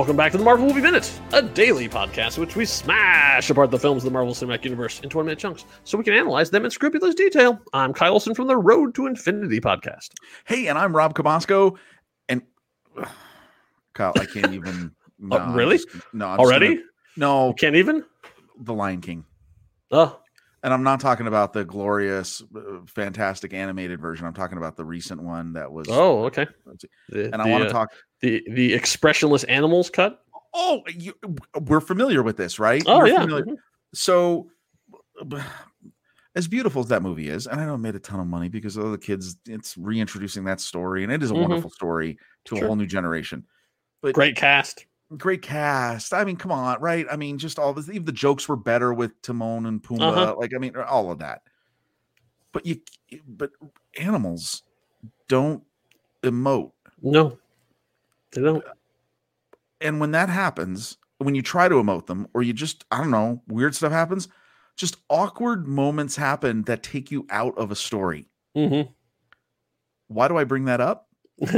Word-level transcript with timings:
welcome 0.00 0.16
back 0.16 0.32
to 0.32 0.38
the 0.38 0.44
Marvel 0.44 0.66
Movie 0.66 0.80
Minute, 0.80 1.12
a 1.34 1.42
daily 1.42 1.86
podcast 1.86 2.38
in 2.38 2.40
which 2.40 2.56
we 2.56 2.64
smash 2.64 3.50
apart 3.50 3.70
the 3.70 3.78
films 3.78 4.02
of 4.02 4.10
the 4.10 4.10
Marvel 4.14 4.32
Cinematic 4.32 4.64
Universe 4.64 4.98
into 5.00 5.18
one 5.18 5.26
minute 5.26 5.38
chunks 5.38 5.66
so 5.84 5.98
we 5.98 6.04
can 6.04 6.14
analyze 6.14 6.48
them 6.50 6.64
in 6.64 6.70
scrupulous 6.70 7.14
detail. 7.14 7.60
I'm 7.74 7.92
Kyle 7.92 8.14
Olson 8.14 8.34
from 8.34 8.46
the 8.46 8.56
Road 8.56 8.94
to 8.94 9.06
Infinity 9.06 9.60
podcast. 9.60 10.08
Hey, 10.46 10.68
and 10.68 10.78
I'm 10.78 10.96
Rob 10.96 11.12
Cabasco. 11.14 11.76
And 12.30 12.40
Kyle, 13.92 14.14
I 14.16 14.24
can't 14.24 14.54
even. 14.54 14.92
No, 15.22 15.36
Oh, 15.36 15.52
really? 15.52 15.76
Just- 15.76 15.88
no, 16.14 16.28
I'm 16.28 16.38
Already? 16.40 16.68
gonna- 16.76 16.80
no, 17.18 17.48
You 17.48 17.54
can't 17.56 17.76
even? 17.76 18.02
The 18.58 18.72
Lion 18.72 19.02
King. 19.02 19.26
Oh, 19.90 20.18
And 20.62 20.74
I'm 20.74 20.82
not 20.82 21.00
talking 21.00 21.26
about 21.26 21.52
the 21.54 21.64
glorious, 21.64 22.42
uh, 22.54 22.80
fantastic 22.86 23.54
animated 23.54 23.98
version. 24.00 24.26
I'm 24.26 24.34
talking 24.34 24.58
about 24.58 24.76
the 24.76 24.84
recent 24.84 25.22
one 25.22 25.54
that 25.54 25.72
was. 25.72 25.88
oh, 25.90 26.24
okay. 26.26 26.46
The, 27.08 27.30
And 27.32 27.40
I 27.40 27.46
want 27.48 27.62
uh, 27.64 27.66
to 27.66 27.72
talk. 27.72 27.92
the 28.20 28.42
the 28.50 28.74
expressionless 28.74 29.44
animals 29.44 29.88
cut. 29.88 30.22
Oh, 30.52 30.82
you, 30.94 31.14
we're 31.62 31.80
familiar 31.80 32.22
with 32.22 32.36
this, 32.36 32.58
right? 32.58 32.82
Oh 32.86 32.98
You're 33.04 33.08
yeah, 33.08 33.26
Mhm. 33.26 33.56
So, 33.94 34.50
as 36.34 36.46
beautiful 36.46 36.82
as 36.82 36.88
that 36.88 37.02
movie 37.02 37.28
is, 37.28 37.46
and 37.46 37.60
I 37.60 37.66
know 37.66 37.74
it 37.74 37.78
made 37.78 37.94
a 37.94 38.00
ton 38.00 38.20
of 38.20 38.26
money 38.26 38.48
because 38.48 38.76
of 38.76 38.90
the 38.92 38.98
kids, 38.98 39.36
it's 39.46 39.76
reintroducing 39.78 40.44
that 40.44 40.60
story, 40.60 41.02
and 41.04 41.12
it 41.12 41.22
is 41.22 41.30
a 41.30 41.34
Mhm. 41.34 41.40
wonderful 41.42 41.70
story 41.70 42.18
to 42.46 42.56
Sure. 42.56 42.64
a 42.64 42.66
whole 42.68 42.76
new 42.76 42.86
generation. 42.86 43.46
But 44.02 44.14
great 44.14 44.36
cast. 44.36 44.86
Great 45.16 45.42
cast. 45.42 46.12
I 46.14 46.24
mean, 46.24 46.36
come 46.36 46.52
on, 46.52 46.80
right? 46.80 47.06
I 47.10 47.16
mean, 47.16 47.38
just 47.38 47.58
all 47.58 47.72
this. 47.72 47.88
Even 47.88 48.04
the 48.04 48.12
jokes 48.12 48.48
were 48.48 48.56
better 48.56 48.92
with 48.92 49.20
Timon 49.22 49.66
and 49.66 49.82
Pumbaa. 49.82 50.00
Uh-huh. 50.00 50.36
Like, 50.38 50.52
I 50.54 50.58
mean, 50.58 50.76
all 50.76 51.10
of 51.10 51.18
that. 51.18 51.42
But 52.52 52.66
you, 52.66 52.80
but 53.28 53.50
animals 53.98 54.62
don't 55.28 55.62
emote, 56.22 56.72
No, 57.00 57.38
they 58.32 58.42
don't. 58.42 58.64
and 59.80 60.00
when 60.00 60.10
that 60.10 60.28
happens, 60.28 60.98
when 61.18 61.34
you 61.36 61.42
try 61.42 61.68
to 61.68 61.76
emote 61.76 62.06
them, 62.06 62.26
or 62.34 62.42
you 62.42 62.52
just, 62.52 62.84
I 62.90 62.98
don't 62.98 63.10
know, 63.12 63.42
weird 63.46 63.74
stuff 63.76 63.92
happens. 63.92 64.28
Just 64.76 64.96
awkward 65.08 65.68
moments 65.68 66.16
happen 66.16 66.62
that 66.62 66.82
take 66.82 67.10
you 67.10 67.26
out 67.30 67.56
of 67.56 67.70
a 67.70 67.76
story. 67.76 68.28
hmm 68.54 68.82
Why 70.08 70.26
do 70.26 70.36
I 70.36 70.44
bring 70.44 70.64
that 70.64 70.80
up? 70.80 71.08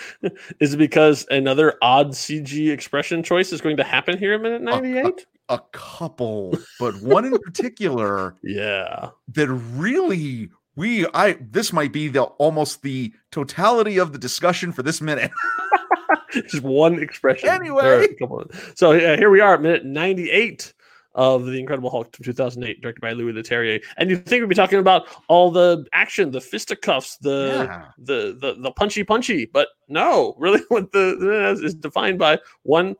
Is 0.60 0.74
it 0.74 0.78
because 0.78 1.26
another 1.30 1.74
odd 1.82 2.10
CG 2.10 2.70
expression 2.70 3.22
choice 3.22 3.52
is 3.52 3.60
going 3.60 3.76
to 3.76 3.84
happen 3.84 4.18
here 4.18 4.34
in 4.34 4.42
minute 4.42 4.62
Uh, 4.66 4.76
uh, 4.76 4.80
98? 4.80 5.26
A 5.48 5.60
couple, 5.72 6.56
but 6.78 7.02
one 7.02 7.24
in 7.24 7.36
particular 7.38 8.36
yeah. 8.42 9.10
that 9.28 9.48
really 9.48 10.48
we 10.76 11.06
I 11.12 11.36
this 11.40 11.72
might 11.72 11.92
be 11.92 12.08
the 12.08 12.22
almost 12.22 12.82
the 12.82 13.12
totality 13.30 13.98
of 13.98 14.12
the 14.12 14.18
discussion 14.18 14.72
for 14.72 14.82
this 14.82 15.00
minute. 15.00 15.30
Just 16.32 16.62
one 16.62 16.98
expression. 17.02 17.50
Anyway. 17.50 17.84
All 17.84 17.98
right, 17.98 18.18
come 18.18 18.32
on. 18.32 18.48
So 18.74 18.92
uh, 18.92 19.16
here 19.18 19.28
we 19.28 19.40
are 19.40 19.54
at 19.54 19.60
minute 19.60 19.84
98 19.84 20.72
of 21.14 21.44
The 21.46 21.58
Incredible 21.58 21.90
Hulk 21.90 22.14
from 22.14 22.24
2008, 22.24 22.80
directed 22.80 23.00
by 23.00 23.12
Louis 23.12 23.32
Leterrier. 23.32 23.82
And 23.96 24.10
you 24.10 24.16
think 24.16 24.40
we'd 24.40 24.48
be 24.48 24.54
talking 24.54 24.78
about 24.78 25.06
all 25.28 25.50
the 25.50 25.84
action, 25.92 26.30
the 26.30 26.40
fisticuffs, 26.40 27.16
the 27.18 27.66
yeah. 27.68 27.86
the 27.98 28.36
the 28.40 28.54
the 28.60 28.70
punchy 28.72 29.04
punchy, 29.04 29.46
but 29.46 29.68
no, 29.88 30.34
really, 30.38 30.60
what 30.68 30.92
the, 30.92 31.16
the 31.18 31.64
is 31.64 31.74
defined 31.74 32.18
by 32.18 32.38
one 32.62 32.96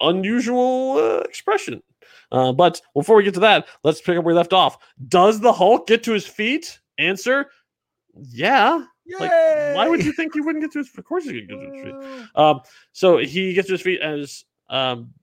unusual 0.00 0.98
uh, 0.98 1.20
expression. 1.20 1.82
Uh, 2.30 2.52
but 2.52 2.80
before 2.94 3.16
we 3.16 3.24
get 3.24 3.34
to 3.34 3.40
that, 3.40 3.66
let's 3.84 4.00
pick 4.00 4.18
up 4.18 4.24
where 4.24 4.34
we 4.34 4.36
left 4.36 4.52
off. 4.52 4.78
Does 5.08 5.40
the 5.40 5.52
Hulk 5.52 5.86
get 5.86 6.02
to 6.04 6.12
his 6.12 6.26
feet? 6.26 6.78
Answer: 6.98 7.46
Yeah. 8.14 8.84
Like, 9.18 9.30
why 9.30 9.88
would 9.88 10.04
you 10.04 10.12
think 10.12 10.34
he 10.34 10.42
wouldn't 10.42 10.62
get 10.62 10.72
to 10.72 10.80
his? 10.80 10.90
Of 10.96 11.04
course, 11.04 11.24
he 11.24 11.32
could 11.32 11.48
get 11.48 11.58
to 11.58 11.72
his 11.72 11.82
feet. 11.82 12.28
Um, 12.34 12.60
so 12.92 13.16
he 13.16 13.54
gets 13.54 13.68
to 13.68 13.72
his 13.72 13.80
feet 13.80 14.02
as 14.02 14.44
um, 14.68 15.14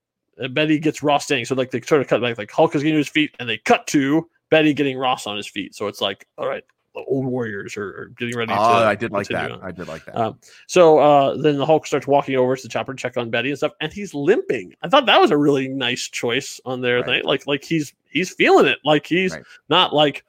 Betty 0.51 0.79
gets 0.79 1.01
Ross 1.03 1.25
standing. 1.25 1.45
So 1.45 1.55
like 1.55 1.71
they 1.71 1.81
sort 1.81 2.01
of 2.01 2.07
cut 2.07 2.21
back, 2.21 2.37
like 2.37 2.51
Hulk 2.51 2.75
is 2.75 2.81
getting 2.83 2.95
to 2.95 2.99
his 2.99 3.09
feet, 3.09 3.35
and 3.39 3.47
they 3.47 3.57
cut 3.57 3.87
to 3.87 4.29
Betty 4.49 4.73
getting 4.73 4.97
Ross 4.97 5.27
on 5.27 5.37
his 5.37 5.47
feet. 5.47 5.75
So 5.75 5.87
it's 5.87 6.01
like, 6.01 6.27
all 6.37 6.47
right, 6.47 6.63
the 6.93 7.01
old 7.07 7.25
warriors 7.25 7.75
are, 7.77 7.87
are 8.03 8.05
getting 8.17 8.37
ready. 8.37 8.51
Oh, 8.53 8.55
to 8.55 8.85
I 8.85 8.95
did 8.95 9.11
like 9.11 9.27
that. 9.29 9.51
on. 9.51 9.61
I 9.61 9.71
did 9.71 9.87
like 9.87 10.05
that. 10.05 10.15
Um, 10.17 10.39
so 10.67 10.99
uh, 10.99 11.35
then 11.37 11.57
the 11.57 11.65
Hulk 11.65 11.85
starts 11.87 12.07
walking 12.07 12.35
over 12.35 12.55
to 12.55 12.61
the 12.63 12.69
chopper 12.69 12.93
to 12.93 12.97
check 13.01 13.17
on 13.17 13.29
Betty 13.29 13.49
and 13.49 13.57
stuff, 13.57 13.73
and 13.81 13.91
he's 13.91 14.13
limping. 14.13 14.73
I 14.81 14.87
thought 14.89 15.05
that 15.07 15.19
was 15.19 15.31
a 15.31 15.37
really 15.37 15.67
nice 15.67 16.07
choice 16.07 16.59
on 16.65 16.81
their 16.81 16.97
Right. 16.97 17.05
thing. 17.05 17.23
Like 17.25 17.47
like 17.47 17.63
he's 17.63 17.93
he's 18.09 18.29
feeling 18.33 18.65
it. 18.65 18.79
Like 18.85 19.05
he's 19.07 19.33
Right. 19.33 19.43
not 19.69 19.93
like 19.93 20.23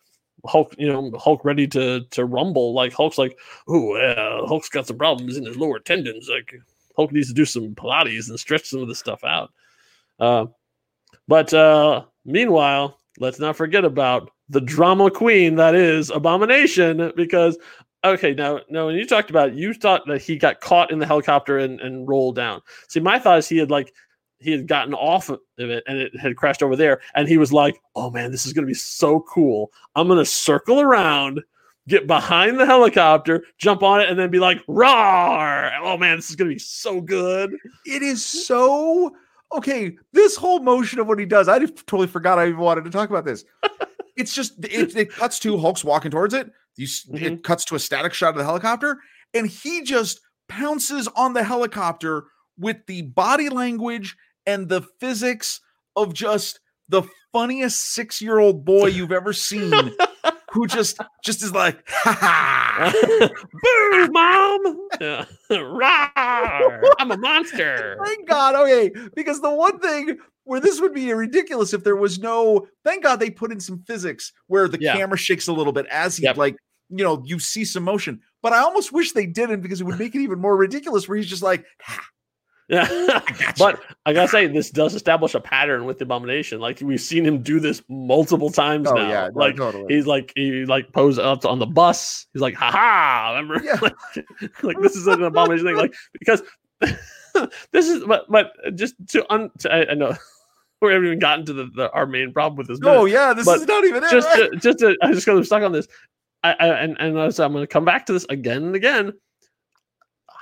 Hulk, 0.45 0.75
you 0.79 0.87
know, 0.89 1.11
Hulk 1.19 1.45
ready 1.45 1.67
to 1.69 2.01
to 2.11 2.25
rumble. 2.25 2.73
Like 2.75 2.93
Hulk's 2.93 3.19
like, 3.19 3.37
oh, 3.69 3.97
yeah, 3.97 4.47
Hulk's 4.47 4.69
got 4.69 4.87
some 4.87 4.99
problems 4.99 5.37
in 5.37 5.45
his 5.47 5.57
lower 5.57 5.79
tendons. 5.81 6.29
Like 6.29 6.55
Hulk 6.97 7.13
needs 7.13 7.29
to 7.29 7.35
do 7.35 7.45
some 7.45 7.75
Pilates 7.75 8.29
and 8.29 8.39
stretch 8.41 8.67
some 8.67 8.81
of 8.81 8.89
this 8.89 8.99
stuff 8.99 9.23
out. 9.25 9.53
Uh, 10.19 10.47
but 11.29 11.53
uh, 11.53 12.05
meanwhile, 12.25 13.01
let's 13.19 13.39
not 13.39 13.57
forget 13.57 13.85
about 13.85 14.31
the 14.49 14.61
drama 14.61 15.11
queen 15.11 15.57
that 15.57 15.75
is 15.75 16.11
Abomination, 16.11 17.13
because 17.17 17.59
okay, 18.05 18.35
now 18.35 18.61
now 18.71 18.87
when 18.87 18.95
you 18.95 19.07
talked 19.07 19.31
about 19.31 19.51
it, 19.51 19.55
you 19.55 19.75
thought 19.75 20.07
that 20.07 20.23
he 20.23 20.37
got 20.37 20.61
caught 20.61 20.91
in 20.91 20.99
the 20.99 21.07
helicopter 21.07 21.59
and, 21.59 21.81
and 21.81 22.09
rolled 22.09 22.37
down. 22.37 22.61
See, 22.89 23.01
my 23.01 23.19
thought 23.19 23.39
is 23.39 23.49
he 23.49 23.59
had 23.59 23.71
like 23.71 23.93
he 24.39 24.51
had 24.51 24.67
gotten 24.67 24.95
off 24.95 25.31
of 25.31 25.41
it 25.57 25.83
and 25.87 25.99
it 25.99 26.15
had 26.19 26.37
crashed 26.37 26.63
over 26.63 26.77
there, 26.77 27.01
and 27.15 27.29
he 27.29 27.39
was 27.39 27.53
like, 27.53 27.81
"Oh 27.95 28.11
man, 28.11 28.31
this 28.31 28.47
is 28.47 28.53
gonna 28.53 28.67
be 28.67 28.75
so 28.75 29.21
cool! 29.21 29.73
I'm 29.95 30.09
gonna 30.09 30.25
circle 30.25 30.81
around." 30.81 31.43
Get 31.89 32.09
behind 32.09 32.59
the 32.59 32.67
helicopter, 32.67 33.45
jump 33.59 33.85
on 33.85 34.01
it, 34.01 34.09
and 34.09 34.19
then 34.19 34.29
be 34.29 34.41
like, 34.41 34.59
"Roar!" 34.67 35.71
Oh 35.81 35.97
man, 35.97 36.17
this 36.17 36.31
is 36.31 36.35
gonna 36.35 36.51
be 36.51 36.59
so 36.59 37.01
good. 37.01 37.57
it 37.85 38.03
is 38.03 38.25
so 38.25 39.15
okay. 39.55 39.97
This 40.13 40.37
whole 40.37 40.61
motion 40.61 40.99
of 40.99 41.07
what 41.07 41.19
he 41.19 41.27
does, 41.27 41.49
I 41.49 41.59
totally 41.59 42.07
forgot 42.07 42.39
I 42.39 42.49
even 42.49 42.61
wanted 42.61 42.85
to 42.85 42.91
talk 42.91 43.11
about 43.11 43.25
this. 43.25 43.45
it's 44.17 44.33
just 44.35 44.65
it, 44.65 44.97
it 44.97 45.13
cuts 45.13 45.39
to 45.41 45.59
Hulk's 45.59 45.85
walking 45.85 46.11
towards 46.11 46.35
it. 46.35 46.51
You, 46.77 46.85
s 46.85 47.07
Mhm. 47.11 47.23
It 47.23 47.43
cuts 47.43 47.65
to 47.67 47.75
a 47.75 47.79
static 47.79 48.13
shot 48.15 48.31
of 48.31 48.37
the 48.37 48.45
helicopter, 48.45 48.99
and 49.35 49.47
he 49.47 49.83
just 49.83 50.21
pounces 50.49 51.09
on 51.09 51.33
the 51.33 51.43
helicopter 51.43 52.25
with 52.59 52.79
the 52.87 53.03
body 53.03 53.49
language 53.49 54.17
and 54.47 54.69
the 54.69 54.83
physics 55.01 55.61
of 55.97 56.13
just 56.15 56.61
the 56.89 57.03
funniest 57.33 57.81
six 57.93 58.21
year 58.23 58.39
old 58.39 58.65
boy 58.65 58.87
you've 58.87 59.13
ever 59.13 59.33
seen. 59.33 59.73
Who 60.53 60.67
just 60.67 60.99
just 61.25 61.43
is 61.43 61.53
like, 61.53 61.83
ha 61.89 62.13
ha. 62.13 62.93
Boo, 63.53 64.09
mom! 64.13 64.89
Yeah. 65.01 65.25
Rawr! 65.51 66.81
I'm 66.99 67.11
a 67.11 67.17
monster. 67.17 67.99
Thank 68.05 68.29
God. 68.29 68.55
Okay. 68.55 68.91
Because 69.15 69.41
the 69.41 69.51
one 69.51 69.79
thing 69.81 70.19
where 70.45 70.61
this 70.61 70.81
would 70.81 70.95
be 70.95 71.13
ridiculous 71.13 71.73
if 71.75 71.83
there 71.83 71.97
was 71.97 72.19
no, 72.21 72.69
thank 72.85 73.03
God 73.03 73.19
they 73.19 73.31
put 73.31 73.51
in 73.51 73.59
some 73.59 73.83
physics 73.87 74.33
where 74.47 74.69
the 74.69 74.79
Yeah. 74.81 74.95
camera 74.97 75.19
shakes 75.19 75.49
a 75.49 75.53
little 75.53 75.73
bit 75.73 75.87
as 75.91 76.17
he, 76.17 76.23
Yep. 76.25 76.37
like, 76.37 76.57
you 76.91 77.03
know, 77.05 77.21
you 77.27 77.41
see 77.41 77.65
some 77.65 77.83
motion. 77.83 78.21
But 78.43 78.53
I 78.53 78.59
almost 78.61 78.93
wish 78.93 79.11
they 79.13 79.27
didn't 79.27 79.61
because 79.63 79.81
it 79.81 79.85
would 79.85 79.99
make 79.99 80.15
it 80.15 80.21
even 80.21 80.39
more 80.39 80.57
ridiculous 80.57 81.09
where 81.09 81.17
he's 81.19 81.27
just 81.27 81.43
like, 81.43 81.65
"Ha, 81.83 82.01
Yeah. 82.69 82.87
I 82.91 83.33
gotcha." 83.33 83.55
but 83.59 83.81
I 84.05 84.13
gotta 84.13 84.29
say, 84.29 84.47
this 84.47 84.71
does 84.71 84.95
establish 84.95 85.35
a 85.35 85.41
pattern 85.41 85.85
with 85.85 85.99
the 85.99 86.05
abomination. 86.05 86.61
Like 86.61 86.81
we've 86.81 87.01
seen 87.01 87.25
him 87.25 87.43
do 87.43 87.61
this 87.61 87.83
multiple 87.89 88.51
times 88.51 88.89
oh, 88.89 88.95
now. 88.95 89.09
yeah. 89.09 89.29
no, 89.33 89.41
like 89.41 89.57
totally. 89.57 89.95
he's 89.95 90.07
like 90.07 90.33
he 90.35 90.65
like 90.65 90.93
posed 90.93 91.19
up 91.19 91.45
on 91.45 91.59
the 91.59 91.67
bus. 91.67 92.27
He's 92.33 92.43
like, 92.43 92.55
ha 92.55 92.71
ha. 92.71 93.35
Remember? 93.37 93.65
Yeah. 93.65 93.79
like, 93.83 93.95
like 94.63 94.81
this 94.81 94.97
is 94.97 95.07
an 95.07 95.23
abomination 95.23 95.67
thing. 95.67 95.77
Like 95.77 95.95
because 96.19 96.43
this 97.73 97.89
is 97.89 98.05
but 98.05 98.27
but 98.29 98.53
just 98.75 98.95
to 99.09 99.33
un 99.33 99.51
to, 99.59 99.73
I, 99.73 99.93
I 99.93 99.95
know 99.95 100.17
we 100.83 100.93
haven't 100.93 101.07
even 101.07 101.19
gotten 101.19 101.45
to 101.47 101.53
the, 101.53 101.71
the 101.75 101.91
our 101.93 102.07
main 102.07 102.33
problem 102.33 102.57
with 102.57 102.69
this. 102.69 102.79
oh, 102.85 103.07
yeah. 103.07 103.33
This 103.33 103.47
but 103.47 103.61
is 103.61 103.67
not 103.67 103.85
even 103.85 104.05
it. 104.05 104.11
just 104.11 104.29
right? 104.29 104.51
to, 104.53 104.57
just 104.59 104.79
to, 104.81 104.97
I 105.03 105.13
just 105.13 105.27
got 105.27 105.45
stuck 105.45 105.63
on 105.63 105.73
this. 105.73 105.89
I, 106.43 106.53
I 106.53 106.67
and 106.81 106.97
and 107.01 107.35
so 107.35 107.45
I'm 107.45 107.53
going 107.53 107.63
to 107.63 107.67
come 107.67 107.85
back 107.85 108.07
to 108.07 108.13
this 108.13 108.27
again 108.29 108.65
and 108.65 108.77
again. 108.77 109.13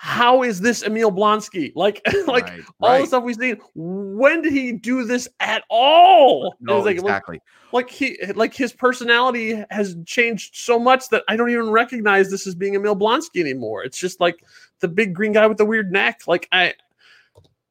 How 0.05 0.43
is 0.43 0.61
this 0.61 0.83
Emil 0.83 1.11
Blonsky? 1.11 1.73
Like 1.75 2.03
like 2.27 2.47
Right, 2.51 2.63
all 2.83 3.01
the 3.01 3.07
stuff 3.07 3.25
we've 3.25 3.37
seen. 3.37 3.59
When 3.75 4.43
did 4.43 4.53
he 4.53 4.73
do 4.73 5.05
this 5.07 5.27
at 5.41 5.65
all? 5.71 6.57
No, 6.61 6.77
like, 6.77 6.85
like- 6.85 6.97
exactly. 6.97 7.41
like 7.73 7.89
he 7.89 8.19
like 8.35 8.53
his 8.53 8.75
personality 8.75 9.65
has 9.71 9.97
changed 10.05 10.57
so 10.57 10.79
much 10.79 11.09
that 11.09 11.23
I 11.27 11.37
don't 11.37 11.49
even 11.49 11.71
recognize 11.71 12.31
this 12.31 12.47
as 12.47 12.55
being 12.55 12.75
Emil 12.75 12.95
Blonsky 12.95 13.41
anymore. 13.41 13.83
It's 13.83 13.97
just 13.97 14.21
like 14.21 14.45
the 14.81 14.89
big 14.89 15.15
green 15.15 15.33
guy 15.33 15.47
with 15.47 15.57
the 15.57 15.65
weird 15.65 15.91
neck. 15.91 16.21
Like 16.27 16.49
I 16.53 16.75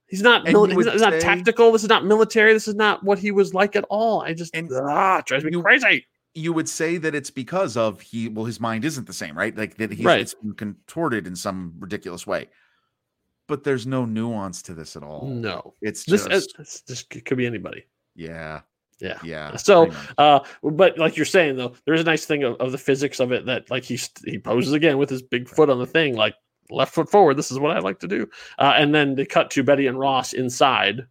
he's 0.07 0.24
not 0.24 0.44
mili- 0.44 0.74
he's, 0.75 0.88
not, 1.01 1.12
not 1.12 1.21
tactical. 1.21 1.71
This 1.71 1.83
is 1.83 1.89
not 1.89 2.03
military. 2.03 2.51
This 2.53 2.68
is 2.68 2.74
not 2.74 3.03
what 3.03 3.19
he 3.19 3.30
was 3.30 3.53
like 3.53 3.75
at 3.75 3.85
all. 3.91 4.21
I 4.21 4.33
just 4.33 4.56
And 4.56 4.71
ah, 4.74 5.21
drives 5.24 5.44
me 5.45 5.51
you- 5.51 5.62
crazy. 5.62 6.07
You 6.35 6.51
would 6.53 6.68
say 6.68 6.97
that 6.97 7.13
it's 7.13 7.30
because 7.30 7.77
of 7.77 8.01
he 8.01 8.27
well 8.27 8.45
his 8.45 8.59
mind 8.59 8.83
isn't 8.85 9.06
the 9.07 9.13
same 9.13 9.38
right 9.38 9.56
like 9.57 9.77
that 9.77 9.91
he's 9.91 10.03
Right. 10.06 10.21
it's 10.21 10.33
been 10.33 10.53
contorted 10.53 11.27
in 11.27 11.35
some 11.35 11.74
ridiculous 11.80 12.25
way 12.25 12.50
but 13.47 13.63
there's 13.63 13.85
no 13.85 14.06
nuance 14.06 14.62
to 14.63 14.74
this 14.74 14.95
at 14.95 15.03
all 15.03 15.27
No. 15.27 15.74
it's 15.81 16.06
just 16.06 16.25
uh, 16.27 16.39
this 16.57 16.81
this 16.88 17.03
could 17.03 17.38
be 17.38 17.45
anybody. 17.45 17.85
yeah 18.15 18.62
Yeah. 19.00 19.19
yeah 19.24 19.56
So. 19.57 19.91
Uh, 20.18 20.39
but 20.63 20.97
like 20.97 21.18
you're 21.18 21.25
saying 21.25 21.57
though, 21.57 21.74
there's 21.85 22.01
a 22.01 22.06
nice 22.06 22.25
thing 22.25 22.44
of, 22.44 22.56
of 22.62 22.71
the 22.71 22.77
physics 22.77 23.19
of 23.19 23.31
it 23.31 23.45
that 23.47 23.69
like 23.69 23.83
he 23.83 24.00
he 24.25 24.39
poses 24.39 24.71
again 24.74 24.97
with 24.97 25.09
his 25.09 25.21
big 25.21 25.47
foot 25.50 25.69
on 25.69 25.77
the 25.80 25.85
thing, 25.85 26.15
like 26.15 26.35
left 26.69 26.94
foot 26.94 27.09
forward. 27.12 27.35
This 27.35 27.51
is 27.51 27.59
what 27.59 27.75
I 27.75 27.80
like 27.80 28.00
to 28.00 28.07
do. 28.07 28.27
Uh, 28.57 28.74
and 28.77 28.95
then 28.95 29.15
they 29.15 29.25
cut 29.25 29.51
to 29.51 29.63
Betty 29.63 29.88
and 29.88 30.00
Ross 30.00 30.31
inside, 30.33 31.06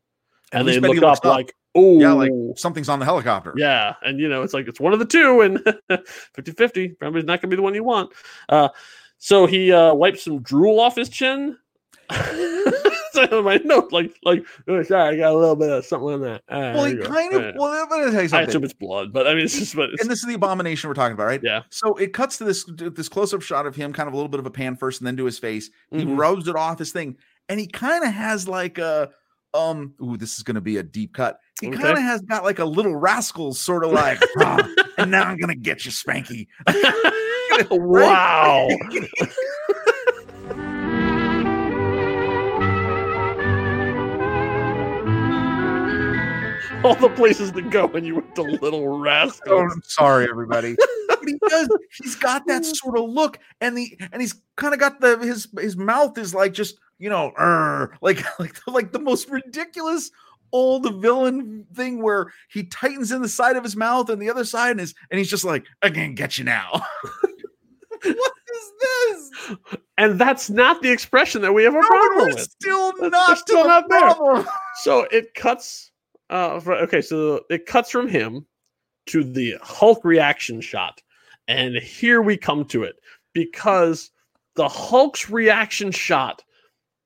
and 0.53 0.67
they 0.67 0.81
look 0.81 0.97
looks 0.97 1.19
up, 1.19 1.25
like, 1.25 1.55
oh, 1.75 2.01
Yeah, 2.01 2.13
like 2.13 2.31
something's 2.57 2.89
on 2.89 2.99
the 2.99 3.05
helicopter. 3.05 3.55
yeah. 3.57 3.95
And 4.03 4.19
you 4.21 4.29
know, 4.29 4.43
it's 4.43 4.55
like 4.55 4.69
it's 4.69 4.81
one 4.81 4.93
of 4.93 4.99
the 4.99 5.05
two, 5.07 5.41
and 5.41 5.61
50 6.35 6.53
50 6.53 6.89
probably 6.91 7.23
not 7.23 7.41
gonna 7.41 7.51
be 7.51 7.57
the 7.57 7.63
one 7.63 7.75
you 7.75 7.85
want. 7.85 8.13
Uh, 8.49 8.69
so 9.19 9.47
he 9.47 9.73
uh, 9.73 9.95
wipes 9.95 10.25
some 10.25 10.43
drool 10.43 10.81
off 10.81 10.97
his 10.97 11.09
chin. 11.09 11.57
so 13.13 13.43
my 13.43 13.61
note, 13.65 13.93
like, 13.93 14.15
like, 14.25 14.45
oh, 14.69 14.83
sorry, 14.83 15.15
I 15.15 15.19
got 15.19 15.33
a 15.33 15.37
little 15.39 15.57
bit 15.57 15.71
of 15.71 15.85
something 15.85 16.11
on 16.15 16.21
that. 16.23 16.43
Ah, 16.49 16.73
Well, 16.75 16.85
he 16.85 16.97
kind 16.97 17.33
of. 17.35 17.43
Yeah. 17.43 17.53
Well, 17.57 17.71
let 17.71 17.89
me 18.07 18.11
tell 18.11 18.13
you 18.15 18.19
I 18.21 18.27
something. 18.27 18.49
assume 18.49 18.65
it's 18.65 18.73
blood, 18.73 19.13
but 19.13 19.27
I 19.27 19.35
mean, 19.35 19.45
it's 19.45 19.59
just, 19.59 19.75
but 19.77 19.91
it's, 19.91 20.03
and 20.03 20.11
this 20.11 20.21
is 20.21 20.27
the 20.27 20.35
abomination 20.35 20.89
we're 20.89 20.95
talking 20.95 21.15
about, 21.15 21.27
right? 21.27 21.41
yeah. 21.43 21.63
So 21.71 21.95
it 21.97 22.13
cuts 22.13 22.39
to 22.39 22.45
this 22.45 22.65
this 22.77 23.09
close 23.09 23.33
up 23.33 23.43
shot 23.43 23.67
of 23.67 23.77
him, 23.77 23.93
kind 23.93 24.09
of 24.09 24.13
a 24.15 24.17
little 24.17 24.29
bit 24.29 24.41
of 24.41 24.47
a 24.47 24.51
pan 24.51 24.77
first, 24.77 25.01
and 25.01 25.07
then 25.07 25.17
to 25.17 25.25
his 25.25 25.39
face. 25.39 25.71
He 25.91 26.05
Mhm. 26.05 26.19
rubs 26.19 26.49
it 26.49 26.57
off 26.57 26.79
his 26.79 26.93
thing, 26.93 27.17
and 27.49 27.59
he 27.61 27.67
kind 27.67 28.05
of 28.05 28.13
has 28.13 28.47
like 28.49 28.79
a 28.79 29.11
um. 29.55 29.95
Ooh, 30.03 30.17
this 30.17 30.37
is 30.37 30.43
going 30.43 30.55
to 30.57 30.61
be 30.61 30.79
a 30.79 30.83
deep 30.83 31.15
cut. 31.15 31.39
He 31.63 31.69
Okay. 31.69 31.79
kind 31.79 31.97
of 31.97 32.03
has 32.03 32.21
got 32.23 32.43
like 32.43 32.59
a 32.59 32.65
little 32.65 32.97
rascal 32.97 33.55
sort 33.55 33.85
of 33.85 33.93
like, 33.93 34.19
"Ah, 34.39 34.69
and 34.99 35.13
now 35.13 35.23
I'm 35.23 35.39
gonna 35.39 35.55
get 35.55 35.85
you, 35.85 35.93
Spanky. 35.93 36.49
wow. 37.71 38.69
All 46.85 46.97
the 46.97 47.11
places 47.11 47.53
to 47.53 47.63
go 47.63 47.87
when 47.87 48.05
you 48.05 48.17
went 48.17 48.35
to 48.35 48.43
Little 48.43 48.83
Oh, 48.83 48.99
Rascal. 48.99 49.57
I'm 49.57 49.83
sorry, 49.85 50.27
everybody. 50.29 50.75
but 51.09 51.21
he 51.25 51.39
does. 51.49 51.69
He's 52.03 52.17
got 52.17 52.45
that 52.49 52.65
sort 52.65 52.99
of 52.99 53.09
look, 53.09 53.39
and 53.61 53.79
the 53.79 53.97
and 54.11 54.21
he's 54.21 54.35
kind 54.57 54.75
of 54.75 54.81
got 54.81 55.01
the 55.01 55.17
his 55.19 55.47
his 55.61 55.77
mouth 55.77 56.19
is 56.19 56.35
like 56.35 56.53
just 56.53 56.81
you 56.99 57.09
know, 57.09 57.31
"Arr," 57.37 57.97
like 58.03 58.25
like 58.41 58.57
like 58.67 58.91
the 58.91 58.99
most 58.99 59.31
ridiculous 59.31 60.11
old 60.53 61.01
villain 61.01 61.67
thing 61.75 62.03
where 62.03 62.33
he 62.51 62.65
tightens 62.65 63.11
in 63.13 63.23
the 63.23 63.29
side 63.29 63.57
of 63.57 63.65
his 63.65 63.77
mouth 63.77 64.11
and 64.11 64.21
the 64.21 64.31
other 64.31 64.45
side 64.45 64.73
and 64.73 64.81
is 64.81 64.95
and 65.11 65.19
he's 65.19 65.31
just 65.31 65.45
like, 65.45 65.65
I 65.83 65.91
can 65.91 66.15
get 66.15 66.39
you 66.39 66.45
now. 66.45 66.71
what 68.03 68.33
is 68.55 68.73
this? 68.81 69.57
And 69.99 70.19
that's 70.21 70.51
not 70.51 70.83
the 70.83 70.91
expression 70.91 71.43
that 71.43 71.53
we 71.53 71.65
have 71.65 71.75
a 71.75 71.81
No, 71.81 71.87
problem 71.87 72.19
we're 72.29 72.35
with. 72.35 72.41
still 72.41 72.93
That's- 72.93 73.11
not 73.13 73.27
they're 73.29 73.37
still 73.37 73.63
the 73.63 73.69
not 73.69 73.89
there. 73.89 74.45
So 74.83 75.07
it 75.11 75.35
cuts. 75.35 75.91
Uh, 76.31 76.59
for, 76.61 76.75
okay, 76.77 77.03
so 77.03 77.43
it 77.51 77.67
cuts 77.67 77.91
from 77.91 78.09
him 78.09 78.47
to 79.07 79.23
the 79.23 79.57
Hulk 79.63 80.03
reaction 80.05 80.61
shot, 80.63 81.03
and 81.47 81.77
here 81.77 82.23
we 82.23 82.39
come 82.39 82.65
to 82.67 82.85
it 82.85 82.97
because 83.35 84.11
the 84.55 84.67
Hulk's 84.69 85.29
reaction 85.29 85.91
shot 85.91 86.43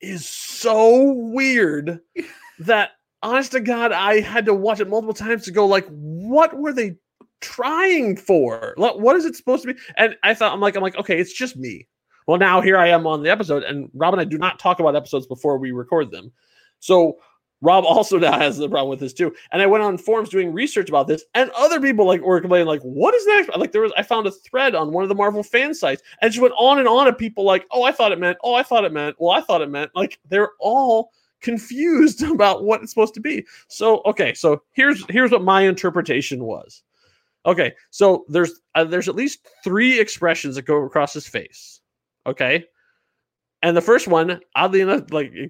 is 0.01 0.29
so 0.29 1.13
weird 1.13 1.99
that, 2.61 2.91
honest 3.23 3.53
to 3.53 3.61
God, 3.61 3.93
I 3.93 4.21
had 4.21 4.47
to 4.47 4.55
watch 4.55 4.81
it 4.81 4.89
multiple 4.89 5.15
times 5.15 5.45
to 5.45 5.51
go 5.53 5.67
like, 5.67 5.87
what 5.89 6.57
were 6.57 6.73
they 6.73 6.97
trying 7.41 8.17
for? 8.17 8.75
What 8.77 9.17
is 9.17 9.25
it 9.25 9.37
supposed 9.37 9.63
to 9.65 9.75
be? 9.75 9.81
And 9.97 10.17
I 10.23 10.35
thought, 10.35 10.53
I'm 10.53 10.61
like, 10.61 10.77
I'm 10.77 10.83
like, 10.83 10.97
okay, 10.97 11.19
it's 11.19 11.33
just 11.33 11.57
me. 11.57 11.87
Well, 12.27 12.39
now 12.39 12.61
here 12.61 12.77
I 12.77 12.89
am 12.89 13.07
on 13.07 13.23
the 13.23 13.31
episode, 13.31 13.63
and 13.63 13.89
Rob 13.95 14.15
and 14.15 14.21
I 14.21 14.25
do 14.25 14.39
not 14.39 14.59
talk 14.59 14.81
about 14.81 14.97
episodes 14.97 15.27
before 15.27 15.59
we 15.59 15.71
record 15.71 16.11
them. 16.11 16.33
So 16.81 17.19
Rob 17.61 17.85
also 17.87 18.19
now 18.19 18.39
has 18.39 18.59
the 18.59 18.69
problem 18.69 18.91
with 18.91 19.01
this 19.01 19.13
too. 19.13 19.35
And 19.53 19.63
I 19.63 19.67
went 19.67 19.85
on 19.85 19.97
forums 19.97 20.29
doing 20.29 20.53
research 20.53 20.89
about 20.89 21.07
this, 21.07 21.25
and 21.35 21.51
other 21.51 21.81
people 21.81 22.05
like 22.05 22.21
were 22.23 22.41
complaining, 22.41 22.67
like, 22.67 22.83
what 22.83 23.15
is 23.15 23.25
that? 23.27 23.59
Like 23.59 23.73
there 23.73 23.83
was 23.83 23.93
I 23.97 24.03
found 24.03 24.27
a 24.27 24.33
thread 24.33 24.75
on 24.75 24.93
one 24.93 25.05
of 25.05 25.09
the 25.09 25.15
Marvel 25.15 25.43
fan 25.43 25.73
sites, 25.73 26.03
and 26.21 26.35
she 26.35 26.41
went 26.41 26.55
on 26.59 26.79
and 26.79 26.89
on 26.89 27.07
of 27.07 27.17
people 27.17 27.45
like, 27.45 27.65
oh, 27.71 27.85
I 27.85 27.93
thought 27.93 28.13
it 28.13 28.19
meant, 28.19 28.39
oh, 28.43 28.55
I 28.55 28.63
thought 28.65 28.83
it 28.83 28.93
meant, 28.93 29.17
well, 29.21 29.31
I 29.31 29.41
thought 29.41 29.63
it 29.63 29.71
meant. 29.71 29.93
Like 29.95 30.19
they're 30.29 30.51
all 30.59 31.13
confused 31.47 32.23
about 32.35 32.65
what 32.65 32.83
it's 32.83 32.91
supposed 32.93 33.15
to 33.15 33.21
be. 33.21 33.47
So 33.69 34.03
okay, 34.05 34.35
so 34.35 34.63
here's 34.73 35.03
here's 35.09 35.31
what 35.31 35.43
my 35.43 35.63
interpretation 35.63 36.45
was. 36.45 36.83
Okay, 37.47 37.73
so 37.91 38.25
there's 38.29 38.61
uh, 38.75 38.85
there's 38.85 39.09
at 39.09 39.15
least 39.15 39.47
three 39.65 39.99
expressions 40.01 40.57
that 40.57 40.63
go 40.63 40.83
across 40.83 41.15
his 41.15 41.27
face. 41.27 41.81
Okay, 42.27 42.65
and 43.63 43.77
the 43.77 43.81
first 43.81 44.09
one, 44.09 44.41
oddly 44.57 44.81
enough, 44.81 45.13
like 45.13 45.33
you 45.33 45.49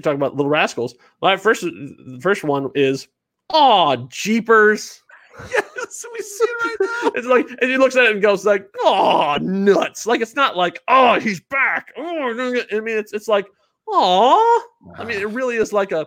talk 0.00 0.14
about 0.14 0.34
little 0.34 0.50
rascals. 0.50 0.94
My 1.20 1.36
first, 1.36 1.62
the 1.62 2.18
first 2.20 2.42
one 2.42 2.70
is, 2.74 3.06
"Oh, 3.52 4.08
jeepers!" 4.10 5.00
Yes, 5.50 6.06
we 6.12 6.18
see 6.20 6.44
it 6.44 6.64
right 6.64 6.76
now. 6.80 7.10
It's 7.14 7.26
like, 7.26 7.46
and 7.60 7.70
he 7.70 7.76
looks 7.76 7.94
at 7.94 8.04
it 8.04 8.12
and 8.12 8.22
goes 8.22 8.46
like, 8.46 8.66
"Oh, 8.80 9.36
nuts!" 9.42 10.06
Like 10.06 10.22
it's 10.22 10.34
not 10.34 10.56
like, 10.56 10.80
"Oh, 10.88 11.20
he's 11.20 11.40
back." 11.40 11.92
Oh, 11.98 12.32
no, 12.32 12.50
no." 12.50 12.62
I 12.72 12.80
mean, 12.80 12.96
it's 12.96 13.12
it's 13.12 13.28
like, 13.28 13.46
"Oh." 13.88 14.66
I 14.96 15.04
mean, 15.04 15.18
it 15.20 15.28
really 15.30 15.56
is 15.56 15.72
like 15.72 15.92
a, 15.92 16.06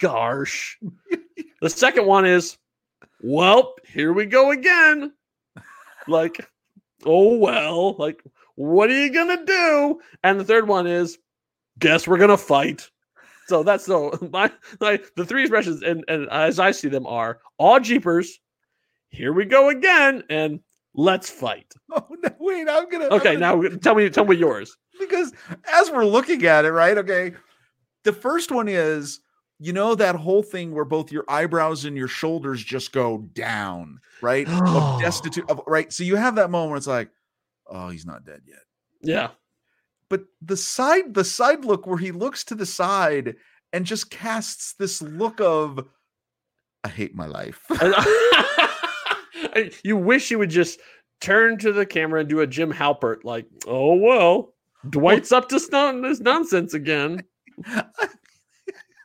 "Gosh." 0.00 0.78
the 1.60 1.70
second 1.70 2.06
one 2.06 2.24
is, 2.26 2.56
"Well, 3.20 3.74
here 3.86 4.12
we 4.12 4.26
go 4.26 4.50
again." 4.50 5.12
Like, 6.08 6.46
oh 7.04 7.36
well. 7.36 7.94
Like, 7.96 8.22
what 8.56 8.90
are 8.90 8.98
you 9.04 9.12
gonna 9.12 9.44
do? 9.44 10.00
And 10.24 10.38
the 10.38 10.44
third 10.44 10.66
one 10.68 10.86
is, 10.86 11.18
guess 11.78 12.06
we're 12.08 12.18
gonna 12.18 12.36
fight. 12.36 12.88
So 13.46 13.62
that's 13.62 13.84
so 13.86 14.16
my, 14.32 14.50
my 14.80 15.00
the 15.16 15.24
three 15.24 15.42
expressions, 15.42 15.82
and, 15.82 16.04
and 16.08 16.28
as 16.30 16.58
I 16.58 16.70
see 16.72 16.88
them 16.88 17.06
are 17.06 17.40
all 17.58 17.80
jeepers. 17.80 18.38
Here 19.10 19.32
we 19.32 19.44
go 19.44 19.68
again, 19.68 20.22
and 20.30 20.60
let's 20.94 21.28
fight. 21.30 21.72
Oh 21.94 22.06
no, 22.10 22.30
wait, 22.40 22.66
I'm 22.68 22.88
gonna 22.88 23.06
I'm 23.06 23.12
Okay, 23.14 23.36
gonna- 23.36 23.62
now 23.62 23.76
tell 23.82 23.94
me, 23.94 24.08
tell 24.08 24.24
me 24.24 24.34
yours. 24.36 24.76
Because 25.08 25.32
as 25.72 25.90
we're 25.90 26.04
looking 26.04 26.44
at 26.44 26.64
it, 26.64 26.72
right? 26.72 26.98
Okay. 26.98 27.32
The 28.04 28.12
first 28.12 28.50
one 28.50 28.68
is, 28.68 29.20
you 29.58 29.72
know, 29.72 29.94
that 29.94 30.16
whole 30.16 30.42
thing 30.42 30.72
where 30.72 30.84
both 30.84 31.12
your 31.12 31.24
eyebrows 31.28 31.84
and 31.84 31.96
your 31.96 32.08
shoulders 32.08 32.62
just 32.62 32.92
go 32.92 33.18
down, 33.32 34.00
right? 34.20 34.46
of 34.48 35.00
destitute 35.00 35.48
of 35.48 35.60
right. 35.66 35.92
So 35.92 36.04
you 36.04 36.16
have 36.16 36.36
that 36.36 36.50
moment 36.50 36.70
where 36.70 36.78
it's 36.78 36.86
like, 36.86 37.10
oh, 37.68 37.88
he's 37.88 38.06
not 38.06 38.24
dead 38.24 38.40
yet. 38.46 38.58
Yeah, 39.04 39.30
But 40.08 40.24
the 40.40 40.56
side, 40.56 41.14
the 41.14 41.24
side 41.24 41.64
look 41.64 41.86
where 41.86 41.98
he 41.98 42.12
looks 42.12 42.44
to 42.44 42.54
the 42.54 42.66
side 42.66 43.36
and 43.72 43.84
just 43.84 44.10
casts 44.10 44.74
this 44.78 45.02
look 45.02 45.40
of 45.40 45.84
I 46.84 46.88
hate 46.88 47.14
my 47.14 47.26
life. 47.26 47.64
You 49.84 49.96
wish 49.96 50.30
you 50.30 50.38
would 50.38 50.50
just 50.50 50.80
turn 51.20 51.58
to 51.58 51.72
the 51.72 51.86
camera 51.86 52.20
and 52.20 52.28
do 52.28 52.40
a 52.40 52.46
Jim 52.46 52.72
Halpert, 52.72 53.24
like, 53.24 53.46
oh 53.66 53.94
well, 53.94 54.51
Dwight's 54.88 55.32
up 55.32 55.48
to 55.50 55.60
non- 55.70 56.02
this 56.02 56.20
nonsense 56.20 56.74
again. 56.74 57.22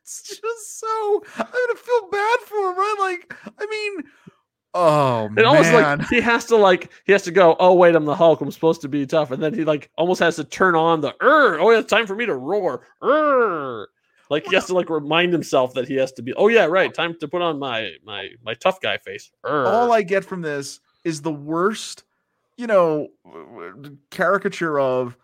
it's 0.07 0.23
just 0.23 0.79
so 0.79 1.23
I'm 1.37 1.45
gonna 1.45 1.75
feel 1.75 2.09
bad 2.09 2.39
for 2.45 2.69
him, 2.69 2.77
right? 2.77 2.95
Like, 2.99 3.35
I 3.59 3.65
mean, 3.65 4.03
oh 4.73 5.25
And 5.25 5.35
man, 5.35 5.45
almost 5.45 5.73
like 5.73 6.07
he 6.09 6.21
has 6.21 6.45
to 6.45 6.55
like 6.55 6.91
he 7.05 7.11
has 7.11 7.23
to 7.23 7.31
go. 7.31 7.55
Oh 7.59 7.73
wait, 7.73 7.95
I'm 7.95 8.05
the 8.05 8.15
Hulk. 8.15 8.41
I'm 8.41 8.51
supposed 8.51 8.81
to 8.81 8.87
be 8.87 9.05
tough, 9.05 9.31
and 9.31 9.41
then 9.41 9.53
he 9.53 9.63
like 9.63 9.89
almost 9.97 10.19
has 10.21 10.37
to 10.37 10.43
turn 10.43 10.75
on 10.75 11.01
the. 11.01 11.11
"Urgh, 11.21 11.59
Oh 11.59 11.71
yeah, 11.71 11.79
it's 11.79 11.89
time 11.89 12.07
for 12.07 12.15
me 12.15 12.25
to 12.25 12.35
roar. 12.35 12.87
Urgh." 13.01 13.85
Like 14.29 14.45
he 14.45 14.55
has 14.55 14.65
to 14.65 14.73
like 14.73 14.89
remind 14.89 15.31
himself 15.31 15.73
that 15.75 15.87
he 15.87 15.95
has 15.95 16.11
to 16.13 16.21
be. 16.21 16.33
Oh 16.33 16.47
yeah, 16.47 16.65
right. 16.65 16.93
Time 16.93 17.15
to 17.19 17.27
put 17.27 17.41
on 17.41 17.59
my 17.59 17.91
my 18.03 18.29
my 18.43 18.53
tough 18.55 18.81
guy 18.81 18.97
face. 18.97 19.31
"Urgh." 19.45 19.67
all 19.67 19.91
I 19.91 20.01
get 20.01 20.25
from 20.25 20.41
this 20.41 20.79
is 21.03 21.21
the 21.21 21.31
worst, 21.31 22.03
you 22.57 22.67
know, 22.67 23.07
caricature 24.11 24.79
of 24.79 25.15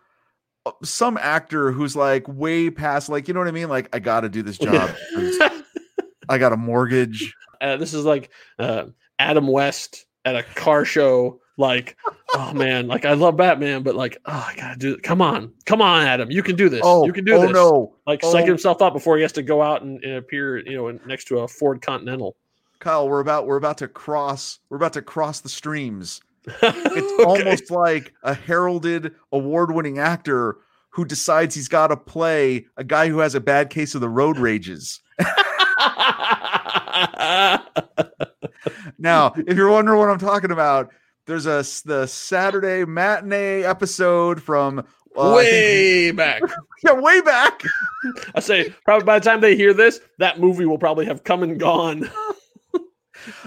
some 0.82 1.16
actor 1.18 1.72
who's 1.72 1.94
like 1.96 2.26
way 2.28 2.70
past, 2.70 3.08
like, 3.08 3.28
you 3.28 3.34
know 3.34 3.40
what 3.40 3.48
I 3.48 3.52
mean? 3.52 3.68
Like, 3.68 3.94
I 3.94 3.98
got 3.98 4.20
to 4.20 4.28
do 4.28 4.42
this 4.42 4.58
job. 4.58 4.94
I 6.28 6.38
got 6.38 6.52
a 6.52 6.56
mortgage. 6.56 7.34
uh, 7.60 7.76
this 7.76 7.92
is 7.94 8.04
like 8.04 8.30
uh, 8.58 8.86
Adam 9.18 9.46
West 9.46 10.06
at 10.24 10.36
a 10.36 10.42
car 10.42 10.84
show. 10.84 11.40
Like, 11.56 11.96
oh 12.34 12.52
man, 12.52 12.88
like 12.88 13.04
I 13.04 13.12
love 13.12 13.36
Batman, 13.36 13.84
but 13.84 13.94
like, 13.94 14.18
oh, 14.26 14.44
I 14.50 14.56
gotta 14.56 14.76
do. 14.76 14.94
It. 14.94 15.04
Come 15.04 15.22
on, 15.22 15.52
come 15.66 15.80
on, 15.80 16.04
Adam, 16.04 16.28
you 16.28 16.42
can 16.42 16.56
do 16.56 16.68
this. 16.68 16.80
Oh, 16.82 17.06
you 17.06 17.12
can 17.12 17.24
do 17.24 17.34
oh 17.34 17.42
this. 17.42 17.52
no, 17.52 17.94
Like 18.08 18.24
Oh. 18.24 18.34
psyching 18.34 18.48
himself 18.48 18.82
up 18.82 18.92
before 18.92 19.16
he 19.16 19.22
has 19.22 19.30
to 19.32 19.42
go 19.42 19.62
out 19.62 19.82
and, 19.82 20.02
and 20.02 20.14
appear, 20.16 20.58
you 20.66 20.76
know, 20.76 20.98
next 21.06 21.26
to 21.26 21.38
a 21.40 21.46
Ford 21.48 21.80
Continental. 21.80 22.34
Kyle, 22.80 23.08
we're 23.08 23.20
about 23.20 23.46
we're 23.46 23.56
about 23.56 23.78
to 23.78 23.86
cross 23.86 24.58
we're 24.68 24.78
about 24.78 24.94
to 24.94 25.02
cross 25.02 25.40
the 25.40 25.48
streams. 25.48 26.22
it's 26.62 26.62
It's 26.96 27.24
almost 27.24 27.70
like 27.70 28.12
a 28.22 28.34
heralded 28.34 29.14
award-winning 29.32 29.98
actor 29.98 30.56
who 30.90 31.04
decides 31.04 31.54
he's 31.54 31.68
got 31.68 31.88
to 31.88 31.96
play 31.96 32.66
a 32.76 32.84
guy 32.84 33.08
who 33.08 33.18
has 33.18 33.34
a 33.34 33.40
bad 33.40 33.68
case 33.70 33.94
of 33.94 34.00
the 34.00 34.08
road 34.08 34.38
rages. 34.38 35.00
Now, 38.98 39.34
if 39.36 39.56
you're 39.56 39.70
wondering 39.70 39.98
what 39.98 40.08
I'm 40.08 40.18
talking 40.18 40.50
about, 40.50 40.90
there's 41.26 41.46
a 41.46 41.64
the 41.84 42.06
Saturday 42.06 42.84
matinee 42.84 43.62
episode 43.62 44.42
from 44.42 44.78
uh, 44.78 44.82
I 44.82 45.24
think- 45.24 45.36
way 45.36 46.10
back. 46.12 46.42
yeah, 46.82 46.92
way 46.92 47.20
back. 47.20 47.62
I 48.34 48.40
say 48.40 48.74
probably 48.84 49.04
by 49.04 49.18
the 49.18 49.24
time 49.24 49.40
they 49.40 49.56
hear 49.56 49.74
this, 49.74 50.00
that 50.18 50.40
movie 50.40 50.64
will 50.64 50.78
probably 50.78 51.06
have 51.06 51.24
come 51.24 51.42
and 51.42 51.58
gone. 51.60 52.08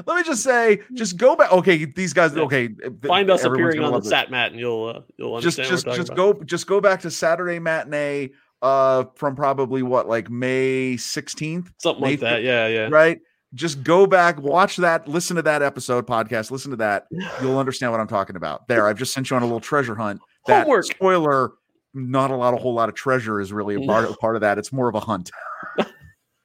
Let 0.05 0.17
me 0.17 0.23
just 0.23 0.43
say, 0.43 0.79
just 0.93 1.17
go 1.17 1.35
back. 1.35 1.51
Okay, 1.51 1.85
these 1.85 2.13
guys. 2.13 2.35
Okay, 2.35 2.69
Find 3.05 3.29
us 3.29 3.43
appearing 3.43 3.81
on 3.81 3.93
the 3.93 4.01
sat 4.01 4.31
mat, 4.31 4.51
and 4.51 4.59
you'll 4.59 4.85
uh, 4.95 5.01
you'll 5.17 5.39
Just, 5.41 5.59
understand. 5.59 5.69
just, 5.69 5.97
just 5.97 6.09
about. 6.09 6.37
go, 6.37 6.43
just 6.43 6.67
go 6.67 6.81
back 6.81 7.01
to 7.01 7.11
Saturday 7.11 7.59
matinee. 7.59 8.29
Uh, 8.59 9.05
from 9.13 9.35
probably 9.35 9.83
what, 9.83 10.07
like 10.07 10.31
May 10.31 10.97
sixteenth, 10.97 11.71
something 11.77 12.01
like 12.01 12.11
Nathan- 12.21 12.29
that. 12.29 12.43
Yeah, 12.43 12.67
yeah. 12.67 12.87
right? 12.89 13.19
Just 13.53 13.83
go 13.83 14.07
back, 14.07 14.39
watch 14.41 14.77
that, 14.77 15.07
listen 15.07 15.35
to 15.35 15.41
that 15.43 15.61
episode 15.61 16.07
podcast, 16.07 16.49
listen 16.51 16.71
to 16.71 16.77
that. 16.77 17.05
You'll 17.39 17.59
understand 17.59 17.91
what 17.91 18.01
I'm 18.01 18.07
talking 18.07 18.35
about. 18.35 18.67
There, 18.67 18.87
I've 18.87 18.97
just 18.97 19.13
sent 19.13 19.29
you 19.29 19.35
on 19.35 19.43
a 19.43 19.45
little 19.45 19.59
treasure 19.61 19.93
hunt. 19.95 20.21
That 20.47 20.63
Homework. 20.63 20.85
spoiler, 20.85 21.51
not 21.93 22.31
a 22.31 22.35
lot, 22.35 22.55
a 22.55 22.57
whole 22.57 22.73
lot 22.73 22.89
of 22.89 22.95
treasure 22.95 23.39
is 23.39 23.53
really 23.53 23.75
a 23.75 23.79
part, 23.87 24.09
part 24.19 24.35
of 24.35 24.41
that. 24.41 24.57
It's 24.57 24.73
more 24.73 24.89
of 24.89 24.95
a 24.95 24.99
hunt. 24.99 25.29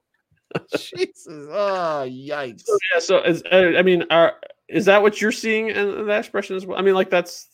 Jesus, 0.77 1.27
oh 1.27 2.05
yikes! 2.07 2.63
So, 2.65 2.77
yeah. 2.93 2.99
So 2.99 3.23
is, 3.23 3.43
uh, 3.51 3.73
I 3.77 3.81
mean, 3.81 4.03
are 4.09 4.33
is 4.67 4.85
that 4.85 5.01
what 5.01 5.21
you're 5.21 5.31
seeing 5.31 5.69
in 5.69 6.07
that 6.07 6.19
expression 6.19 6.55
as 6.55 6.65
well? 6.65 6.77
I 6.77 6.81
mean, 6.81 6.95
like 6.95 7.09
that's 7.09 7.47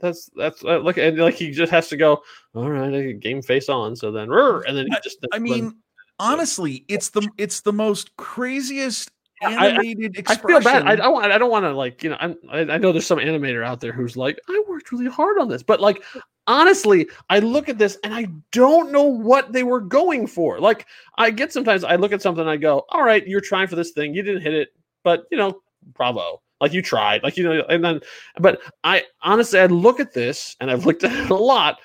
that's 0.00 0.30
that's 0.36 0.64
uh, 0.64 0.80
like 0.80 0.96
and 0.96 1.18
like 1.18 1.34
he 1.34 1.50
just 1.50 1.72
has 1.72 1.88
to 1.88 1.96
go. 1.96 2.22
All 2.54 2.70
right, 2.70 3.18
game 3.18 3.42
face 3.42 3.68
on. 3.68 3.96
So 3.96 4.10
then, 4.12 4.30
and 4.32 4.76
then 4.76 4.86
he 4.86 4.96
just. 5.02 5.18
I 5.32 5.38
mean, 5.38 5.76
honestly, 6.18 6.84
it's 6.88 7.10
the 7.10 7.28
it's 7.38 7.60
the 7.60 7.72
most 7.72 8.16
craziest 8.16 9.10
I- 9.42 9.54
I- 9.54 9.68
animated 9.70 10.24
I 10.26 10.36
feel 10.36 10.60
bad. 10.60 10.86
I 10.86 10.96
don't 10.96 11.12
want. 11.12 11.32
I 11.32 11.38
don't 11.38 11.50
want 11.50 11.64
to 11.64 11.72
like 11.72 12.02
you 12.02 12.10
know. 12.10 12.16
I'm, 12.20 12.36
I 12.50 12.60
I 12.60 12.78
know 12.78 12.92
there's 12.92 13.06
some 13.06 13.18
animator 13.18 13.64
out 13.64 13.80
there 13.80 13.92
who's 13.92 14.16
like, 14.16 14.38
I 14.48 14.64
worked 14.68 14.92
really 14.92 15.08
hard 15.10 15.38
on 15.38 15.48
this, 15.48 15.62
but 15.62 15.80
like 15.80 16.02
honestly, 16.46 17.08
I 17.30 17.38
look 17.38 17.68
at 17.68 17.78
this 17.78 17.98
and 18.04 18.14
I 18.14 18.28
don't 18.52 18.92
know 18.92 19.04
what 19.04 19.52
they 19.52 19.62
were 19.62 19.80
going 19.80 20.26
for. 20.26 20.60
Like 20.60 20.86
I 21.18 21.30
get 21.30 21.52
sometimes 21.52 21.84
I 21.84 21.96
look 21.96 22.12
at 22.12 22.22
something 22.22 22.42
and 22.42 22.50
I 22.50 22.56
go, 22.56 22.84
all 22.90 23.02
right, 23.02 23.26
you're 23.26 23.40
trying 23.40 23.68
for 23.68 23.76
this 23.76 23.92
thing, 23.92 24.14
you 24.14 24.22
didn't 24.22 24.42
hit 24.42 24.54
it, 24.54 24.68
but 25.02 25.26
you 25.30 25.38
know, 25.38 25.60
bravo. 25.94 26.40
Like 26.60 26.72
you 26.72 26.82
tried, 26.82 27.22
like 27.22 27.36
you 27.36 27.44
know, 27.44 27.62
and 27.68 27.84
then, 27.84 28.00
but 28.38 28.60
I 28.84 29.02
honestly, 29.22 29.58
I 29.58 29.66
look 29.66 30.00
at 30.00 30.14
this 30.14 30.56
and 30.60 30.70
I've 30.70 30.86
looked 30.86 31.04
at 31.04 31.12
it 31.12 31.30
a 31.30 31.34
lot, 31.34 31.78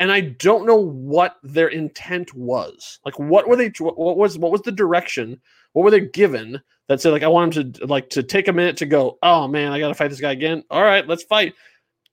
and 0.00 0.10
I 0.10 0.20
don't 0.20 0.66
know 0.66 0.80
what 0.80 1.36
their 1.42 1.68
intent 1.68 2.34
was. 2.34 2.98
Like, 3.04 3.18
what 3.18 3.46
were 3.46 3.56
they? 3.56 3.68
What 3.78 4.16
was 4.16 4.38
what 4.38 4.50
was 4.50 4.62
the 4.62 4.72
direction? 4.72 5.40
What 5.74 5.84
were 5.84 5.90
they 5.90 6.00
given 6.00 6.60
that 6.88 7.00
said, 7.00 7.12
like, 7.12 7.22
I 7.22 7.28
want 7.28 7.56
him 7.56 7.72
to 7.72 7.86
like 7.86 8.08
to 8.10 8.22
take 8.22 8.48
a 8.48 8.52
minute 8.52 8.76
to 8.78 8.86
go. 8.86 9.18
Oh 9.22 9.48
man, 9.48 9.72
I 9.72 9.78
got 9.78 9.88
to 9.88 9.94
fight 9.94 10.08
this 10.08 10.20
guy 10.20 10.32
again. 10.32 10.64
All 10.70 10.82
right, 10.82 11.06
let's 11.06 11.24
fight. 11.24 11.54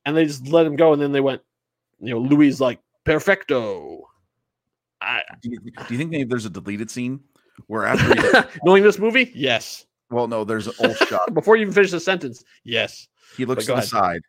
And 0.06 0.18
they 0.18 0.26
just 0.26 0.48
let 0.48 0.66
him 0.66 0.76
go, 0.76 0.94
and 0.94 1.02
then 1.02 1.12
they 1.12 1.22
went. 1.22 1.42
You 2.04 2.16
know, 2.16 2.20
Louis 2.20 2.60
like 2.60 2.80
perfecto. 3.06 4.02
I, 5.02 5.22
do, 5.42 5.50
you, 5.52 5.60
do 5.60 5.72
you 5.90 5.98
think 5.98 6.12
maybe 6.12 6.24
there's 6.26 6.46
a 6.46 6.50
deleted 6.50 6.90
scene 6.90 7.20
where 7.68 7.86
after 7.86 8.16
he, 8.16 8.60
knowing 8.64 8.84
this 8.84 9.00
movie, 9.00 9.32
yes. 9.36 9.86
well, 10.10 10.28
no, 10.28 10.44
there's 10.44 10.68
an 10.68 10.74
old 10.80 10.98
shot. 10.98 11.34
Before 11.34 11.56
you 11.56 11.64
even 11.64 11.74
finish 11.74 11.92
the 11.92 12.00
sentence, 12.00 12.44
yes. 12.64 13.08
He 13.36 13.46
looks 13.46 13.66
to 13.66 13.74
go 13.74 13.76
the 13.78 13.82
side, 13.82 14.22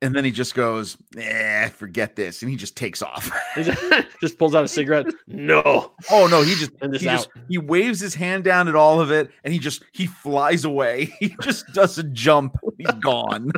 and 0.00 0.14
then 0.14 0.24
he 0.24 0.30
just 0.30 0.54
goes, 0.54 0.96
"Eh, 1.16 1.68
forget 1.68 2.16
this," 2.16 2.42
and 2.42 2.50
he 2.50 2.56
just 2.56 2.76
takes 2.76 3.02
off. 3.02 3.30
He 3.54 3.64
just, 4.20 4.38
pulls 4.38 4.54
out 4.54 4.64
a 4.64 4.68
cigarette. 4.68 5.06
No, 5.26 5.92
Oh 6.10 6.26
no, 6.26 6.42
he 6.42 6.54
just 6.54 6.72
he 6.80 7.08
out. 7.08 7.16
just 7.16 7.28
he 7.48 7.58
waves 7.58 8.00
his 8.00 8.14
hand 8.14 8.44
down 8.44 8.68
at 8.68 8.74
all 8.74 9.00
of 9.00 9.10
it, 9.10 9.30
and 9.44 9.52
he 9.52 9.58
just 9.58 9.84
he 9.92 10.06
flies 10.06 10.64
away. 10.64 11.12
He 11.20 11.34
just 11.42 11.66
does 11.74 11.98
a 11.98 12.04
jump. 12.04 12.56
He's 12.78 12.90
gone. 13.00 13.52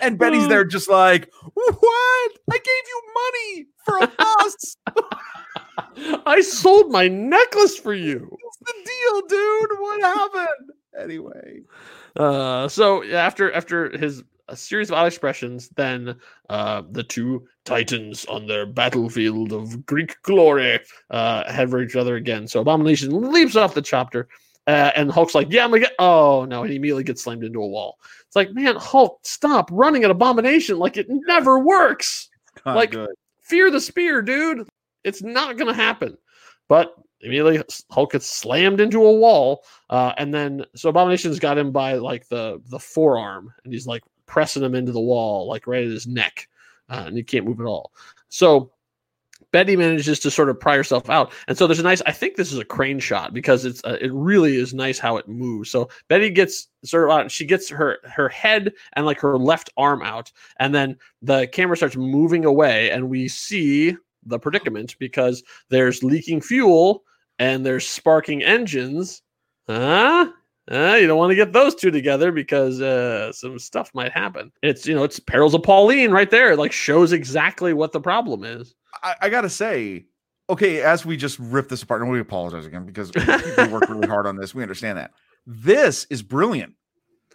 And 0.00 0.18
Betty's 0.18 0.48
there, 0.48 0.64
just 0.64 0.88
like, 0.88 1.30
what? 1.80 2.32
I 2.50 2.58
gave 2.58 2.84
you 2.88 3.02
money 3.14 3.66
for 3.84 3.98
a 3.98 4.06
bus. 4.08 4.76
I 6.26 6.40
sold 6.40 6.90
my 6.90 7.08
necklace 7.08 7.76
for 7.76 7.94
you. 7.94 8.26
What's 8.30 8.58
the 8.58 8.74
deal, 8.84 9.20
dude? 9.28 9.80
What 9.80 10.00
happened? 10.02 10.70
Anyway, 11.00 11.60
Uh, 12.16 12.66
so 12.68 13.04
after 13.04 13.52
after 13.52 13.96
his 13.96 14.24
a 14.48 14.56
series 14.56 14.88
of 14.90 14.94
odd 14.96 15.06
expressions, 15.06 15.68
then 15.76 16.16
uh, 16.48 16.82
the 16.90 17.02
two 17.02 17.46
titans 17.66 18.24
on 18.26 18.46
their 18.46 18.64
battlefield 18.64 19.52
of 19.52 19.84
Greek 19.84 20.16
glory 20.22 20.80
uh, 21.10 21.52
head 21.52 21.70
for 21.70 21.82
each 21.82 21.96
other 21.96 22.16
again. 22.16 22.48
So 22.48 22.60
Abomination 22.60 23.30
leaps 23.30 23.56
off 23.56 23.74
the 23.74 23.82
chopper, 23.82 24.26
uh, 24.68 24.92
and 24.94 25.10
Hulk's 25.10 25.34
like, 25.34 25.48
"Yeah, 25.50 25.64
I'm 25.64 25.70
gonna 25.70 25.80
get." 25.80 25.94
Oh 25.98 26.44
no! 26.44 26.62
And 26.62 26.70
he 26.70 26.76
immediately 26.76 27.02
gets 27.02 27.24
slammed 27.24 27.42
into 27.42 27.62
a 27.62 27.66
wall. 27.66 27.98
It's 28.26 28.36
like, 28.36 28.52
man, 28.52 28.76
Hulk, 28.76 29.18
stop 29.22 29.70
running 29.72 30.04
at 30.04 30.10
Abomination! 30.10 30.78
Like 30.78 30.96
it 30.98 31.06
never 31.08 31.58
works. 31.58 32.28
Like- 32.66 32.92
good. 32.92 33.10
Fear 33.40 33.70
the 33.70 33.80
spear, 33.80 34.20
dude. 34.20 34.68
It's 35.04 35.22
not 35.22 35.56
gonna 35.56 35.72
happen. 35.72 36.18
But 36.68 36.94
immediately 37.22 37.62
Hulk 37.90 38.12
gets 38.12 38.30
slammed 38.30 38.80
into 38.80 39.02
a 39.02 39.12
wall, 39.12 39.64
uh, 39.88 40.12
and 40.18 40.34
then 40.34 40.66
so 40.76 40.90
Abomination's 40.90 41.38
got 41.38 41.56
him 41.56 41.72
by 41.72 41.94
like 41.94 42.28
the 42.28 42.60
the 42.66 42.78
forearm, 42.78 43.52
and 43.64 43.72
he's 43.72 43.86
like 43.86 44.02
pressing 44.26 44.62
him 44.62 44.74
into 44.74 44.92
the 44.92 45.00
wall, 45.00 45.48
like 45.48 45.66
right 45.66 45.84
at 45.84 45.90
his 45.90 46.06
neck, 46.06 46.46
uh, 46.90 47.04
and 47.06 47.16
he 47.16 47.22
can't 47.22 47.46
move 47.46 47.60
at 47.60 47.66
all. 47.66 47.92
So 48.28 48.72
Betty 49.52 49.76
manages 49.76 50.18
to 50.20 50.30
sort 50.30 50.48
of 50.50 50.60
pry 50.60 50.76
herself 50.76 51.08
out, 51.08 51.32
and 51.46 51.56
so 51.56 51.66
there's 51.66 51.78
a 51.78 51.82
nice. 51.82 52.02
I 52.06 52.12
think 52.12 52.36
this 52.36 52.52
is 52.52 52.58
a 52.58 52.64
crane 52.64 52.98
shot 52.98 53.32
because 53.32 53.64
it's 53.64 53.82
uh, 53.84 53.96
it 54.00 54.12
really 54.12 54.56
is 54.56 54.74
nice 54.74 54.98
how 54.98 55.16
it 55.16 55.28
moves. 55.28 55.70
So 55.70 55.88
Betty 56.08 56.30
gets 56.30 56.68
sort 56.84 57.04
of 57.04 57.10
out. 57.10 57.30
She 57.30 57.44
gets 57.44 57.68
her 57.70 57.98
her 58.04 58.28
head 58.28 58.72
and 58.94 59.06
like 59.06 59.20
her 59.20 59.38
left 59.38 59.70
arm 59.76 60.02
out, 60.02 60.30
and 60.60 60.74
then 60.74 60.96
the 61.22 61.46
camera 61.48 61.76
starts 61.76 61.96
moving 61.96 62.44
away, 62.44 62.90
and 62.90 63.08
we 63.08 63.28
see 63.28 63.96
the 64.26 64.38
predicament 64.38 64.96
because 64.98 65.42
there's 65.70 66.02
leaking 66.02 66.40
fuel 66.40 67.02
and 67.38 67.64
there's 67.64 67.86
sparking 67.86 68.42
engines. 68.42 69.22
Huh? 69.66 70.30
Uh, 70.70 70.98
you 71.00 71.06
don't 71.06 71.18
want 71.18 71.30
to 71.30 71.36
get 71.36 71.52
those 71.52 71.74
two 71.74 71.90
together 71.90 72.30
because 72.30 72.80
uh, 72.82 73.32
some 73.32 73.58
stuff 73.58 73.90
might 73.94 74.12
happen. 74.12 74.52
It's 74.62 74.86
you 74.86 74.94
know 74.94 75.02
it's 75.02 75.18
perils 75.18 75.54
of 75.54 75.62
Pauline 75.62 76.10
right 76.10 76.30
there. 76.30 76.52
It, 76.52 76.58
like 76.58 76.72
shows 76.72 77.12
exactly 77.12 77.72
what 77.72 77.92
the 77.92 78.00
problem 78.00 78.44
is. 78.44 78.74
I, 79.02 79.14
I 79.22 79.28
gotta 79.28 79.50
say, 79.50 80.06
okay, 80.50 80.82
as 80.82 81.04
we 81.04 81.16
just 81.16 81.38
rip 81.38 81.68
this 81.68 81.82
apart, 81.82 82.02
and 82.02 82.10
we 82.10 82.20
apologize 82.20 82.66
again 82.66 82.84
because 82.84 83.12
we 83.14 83.68
work 83.68 83.88
really 83.88 84.08
hard 84.08 84.26
on 84.26 84.36
this. 84.36 84.54
We 84.54 84.62
understand 84.62 84.98
that. 84.98 85.12
This 85.46 86.06
is 86.10 86.22
brilliant 86.22 86.74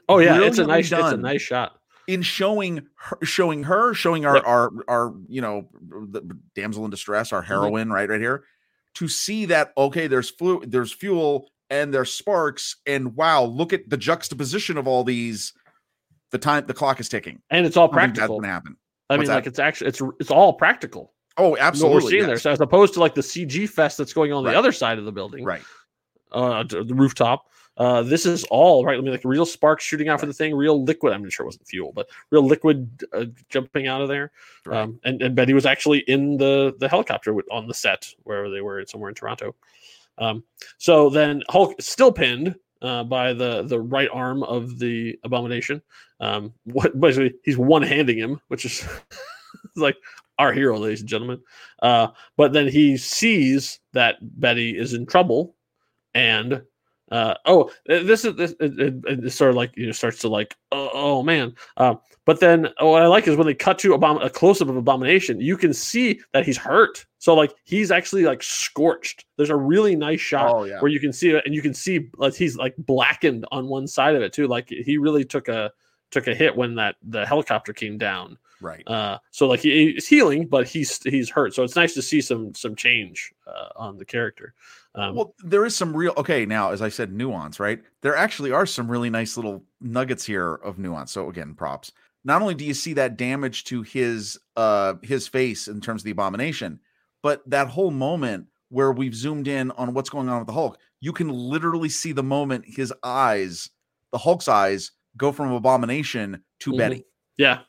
Oh 0.10 0.20
yeah, 0.20 0.42
it's 0.42 0.58
a 0.58 0.66
nice 0.66 0.92
it's 0.92 1.02
a 1.02 1.18
nice 1.18 1.42
shot. 1.42 1.80
in 2.08 2.22
showing 2.22 2.88
her, 2.96 3.18
showing 3.24 3.64
her, 3.64 3.94
showing 3.94 4.26
our 4.26 4.36
Yep. 4.36 4.44
our 4.46 4.72
our 4.88 5.14
you 5.28 5.42
know 5.42 5.70
the 5.82 6.38
damsel 6.56 6.86
in 6.86 6.92
distress, 6.92 7.32
our 7.32 7.42
mm-hmm. 7.42 7.48
heroine, 7.48 7.90
right, 7.90 8.10
right 8.10 8.20
here, 8.20 8.44
to 8.96 9.08
see 9.08 9.46
that 9.46 9.72
okay, 9.78 10.08
there's 10.08 10.30
flu, 10.30 10.62
there's 10.66 10.92
fuel, 10.92 11.50
and 11.70 11.94
there's 11.94 12.12
sparks, 12.14 12.78
and 12.86 13.16
wow, 13.16 13.44
look 13.44 13.72
at 13.74 13.90
the 13.90 13.98
juxtaposition 13.98 14.78
of 14.78 14.88
all 14.88 15.04
these. 15.04 15.54
The 16.32 16.40
time, 16.40 16.66
the 16.66 16.74
clock 16.74 17.00
is 17.00 17.10
ticking. 17.10 17.44
And 17.52 17.64
it's 17.64 17.78
all 17.78 17.88
don't 17.88 17.96
that's 17.96 18.14
practical. 18.18 18.40
gonna 18.40 18.52
happen. 18.52 18.76
I 19.08 19.18
mean, 19.18 19.28
that? 19.28 19.36
like 19.36 19.46
it's 19.46 19.60
actually 19.60 19.90
it's 19.90 20.02
it's 20.20 20.32
all 20.32 20.54
practical. 20.54 21.14
Oh, 21.38 21.58
absolutely. 21.58 22.04
we're 22.04 22.10
seeing 22.10 22.28
there, 22.28 22.38
so 22.38 22.52
as 22.52 22.62
opposed 22.62 22.94
to 22.96 23.00
like 23.00 23.16
the 23.16 23.22
CG 23.22 23.68
fest 23.70 23.98
that's 23.98 24.14
going 24.14 24.32
on 24.32 24.44
Right. 24.44 24.52
the 24.52 24.58
other 24.60 24.72
side 24.72 25.00
of 25.00 25.06
the 25.06 25.12
building, 25.12 25.44
Right. 25.44 25.62
uh, 26.32 26.64
the 26.64 26.84
rooftop. 26.96 27.48
Uh, 27.76 28.04
this 28.04 28.28
is 28.28 28.44
all 28.52 28.86
right. 28.86 29.00
I 29.00 29.02
mean, 29.02 29.10
like 29.12 29.26
real 29.26 29.48
sparks 29.48 29.84
shooting 29.84 30.08
out 30.08 30.20
for 30.20 30.28
the 30.28 30.34
thing, 30.34 30.54
real 30.56 30.84
liquid. 30.84 31.12
I'm 31.12 31.24
not 31.24 31.32
sure 31.34 31.44
it 31.44 31.48
wasn't 31.48 31.68
fuel, 31.68 31.92
but 31.92 32.08
real 32.30 32.46
liquid 32.46 33.04
uh, 33.14 33.26
jumping 33.50 33.88
out 33.88 34.00
of 34.02 34.10
there. 34.10 34.32
Right. 34.64 34.78
Um, 34.82 35.00
and, 35.04 35.20
and 35.24 35.36
Betty 35.36 35.54
was 35.56 35.66
actually 35.66 36.00
in 36.02 36.38
the 36.38 36.76
the 36.78 36.88
helicopter 36.88 37.34
with, 37.34 37.48
on 37.52 37.66
the 37.68 37.74
set 37.74 38.08
wherever 38.26 38.52
they 38.52 38.62
were 38.62 38.86
somewhere 38.86 39.10
in 39.10 39.16
Toronto. 39.16 39.56
Um, 40.20 40.44
so 40.78 41.10
then 41.10 41.42
Hulk 41.50 41.74
is 41.80 41.88
still 41.88 42.12
pinned 42.12 42.54
uh, 42.84 43.06
by 43.06 43.34
the 43.34 43.64
the 43.64 43.80
right 43.82 44.10
arm 44.14 44.44
of 44.44 44.78
the 44.78 45.18
abomination. 45.24 45.82
Um, 46.20 46.54
what 46.66 47.00
basically 47.00 47.34
he's 47.44 47.58
one 47.58 47.82
handing 47.82 48.20
him, 48.20 48.40
which 48.50 48.66
is 48.66 48.88
like 49.76 49.98
our 50.40 50.54
hero, 50.54 50.78
ladies 50.78 51.02
and 51.02 51.10
gentlemen. 51.10 51.42
Uh, 51.82 52.08
but 52.38 52.54
then 52.54 52.68
he 52.68 52.98
sees 52.98 53.80
that 53.94 54.16
Betty 54.22 54.78
is 54.78 54.94
in 54.94 55.06
trouble, 55.06 55.56
and 56.14 56.62
uh, 57.12 57.36
oh, 57.46 57.70
this 57.86 58.26
is 58.26 58.36
this 58.36 58.56
it, 58.60 58.80
it, 58.80 58.96
it 59.06 59.30
sort 59.32 59.52
of 59.52 59.56
like 59.56 59.72
you 59.76 59.86
know 59.86 59.92
starts 59.92 60.20
to 60.20 60.28
like 60.28 60.56
oh, 60.72 60.90
oh 60.94 61.24
man. 61.24 61.54
Uh, 61.78 61.96
but 62.26 62.40
then 62.40 62.70
what 62.80 63.02
I 63.04 63.08
like 63.08 63.28
is 63.28 63.36
when 63.36 63.46
they 63.46 63.54
cut 63.54 63.78
to 63.80 63.90
abom- 63.90 64.24
a 64.24 64.30
close 64.30 64.62
up 64.62 64.70
of 64.70 64.78
Abomination, 64.78 65.42
you 65.42 65.58
can 65.58 65.74
see 65.74 66.22
that 66.32 66.46
he's 66.46 66.58
hurt. 66.58 67.06
So 67.20 67.36
like 67.36 67.54
he's 67.66 67.92
actually 67.92 68.24
like 68.24 68.42
scorched. 68.42 69.26
There's 69.38 69.50
a 69.50 69.56
really 69.56 69.96
nice 69.96 70.22
shot 70.22 70.56
Oh 70.56 70.64
yeah. 70.64 70.80
where 70.80 70.90
you 70.90 71.00
can 71.00 71.14
see 71.14 71.32
it, 71.32 71.44
and 71.46 71.54
you 71.54 71.62
can 71.62 71.74
see 71.74 72.10
like 72.18 72.34
he's 72.34 72.56
like 72.56 72.76
blackened 72.78 73.46
on 73.52 73.68
one 73.68 73.86
side 73.88 74.16
of 74.16 74.22
it 74.22 74.34
too. 74.34 74.48
Like 74.48 74.70
he 74.70 74.98
really 74.98 75.26
took 75.26 75.50
a 75.50 75.72
took 76.10 76.28
a 76.28 76.36
hit 76.36 76.56
when 76.56 76.76
that 76.76 76.96
the 77.04 77.26
helicopter 77.26 77.74
came 77.74 77.98
down. 77.98 78.38
Right. 78.64 78.88
Uh, 78.88 79.20
so 79.32 79.48
like 79.48 79.60
he, 79.60 79.92
he's 79.94 80.08
healing, 80.08 80.48
but 80.48 80.68
he's 80.68 81.02
he's 81.04 81.30
hurt. 81.30 81.54
So 81.54 81.64
it's 81.64 81.76
nice 81.76 81.94
to 81.96 82.02
see 82.02 82.22
some 82.22 82.54
some 82.56 82.76
change 82.76 83.34
uh, 83.46 83.70
on 83.76 83.98
the 83.98 84.06
character. 84.06 84.54
Um, 84.96 85.16
Well, 85.16 85.36
there 85.44 85.66
is 85.66 85.76
some 85.76 85.96
real 85.96 86.14
okay. 86.18 86.46
Now, 86.46 86.72
as 86.72 86.82
I 86.82 86.90
said, 86.90 87.12
nuance, 87.12 87.60
right? 87.60 87.82
There 88.02 88.16
actually 88.16 88.52
are 88.52 88.66
some 88.66 88.90
really 88.90 89.10
nice 89.10 89.36
little 89.36 89.64
nuggets 89.82 90.26
here 90.26 90.56
of 90.56 90.78
nuance. 90.80 91.12
So 91.12 91.30
again, 91.30 91.54
props. 91.56 91.92
Not 92.24 92.42
only 92.42 92.56
do 92.56 92.64
you 92.64 92.74
see 92.74 92.94
that 92.94 93.18
damage 93.18 93.66
to 93.66 93.82
his 93.82 94.40
uh 94.56 94.94
his 95.04 95.28
face 95.28 95.68
in 95.68 95.82
terms 95.82 96.02
of 96.02 96.06
the 96.06 96.12
abomination, 96.12 96.80
but 97.22 97.42
that 97.50 97.68
whole 97.68 97.92
moment 97.92 98.48
where 98.70 98.92
we've 98.94 99.14
zoomed 99.14 99.48
in 99.48 99.72
on 99.72 99.94
what's 99.94 100.10
going 100.10 100.30
on 100.30 100.40
with 100.40 100.48
the 100.48 100.54
Hulk, 100.54 100.80
you 101.02 101.12
can 101.12 101.28
literally 101.30 101.90
see 101.90 102.12
the 102.14 102.24
moment 102.24 102.64
his 102.66 102.94
eyes, 103.04 103.70
the 104.12 104.18
Hulk's 104.18 104.48
eyes, 104.48 104.92
go 105.18 105.32
from 105.32 105.52
abomination 105.52 106.44
to 106.60 106.72
Mhm. 106.72 106.78
Betty. 106.78 107.06
Yeah, 107.38 107.60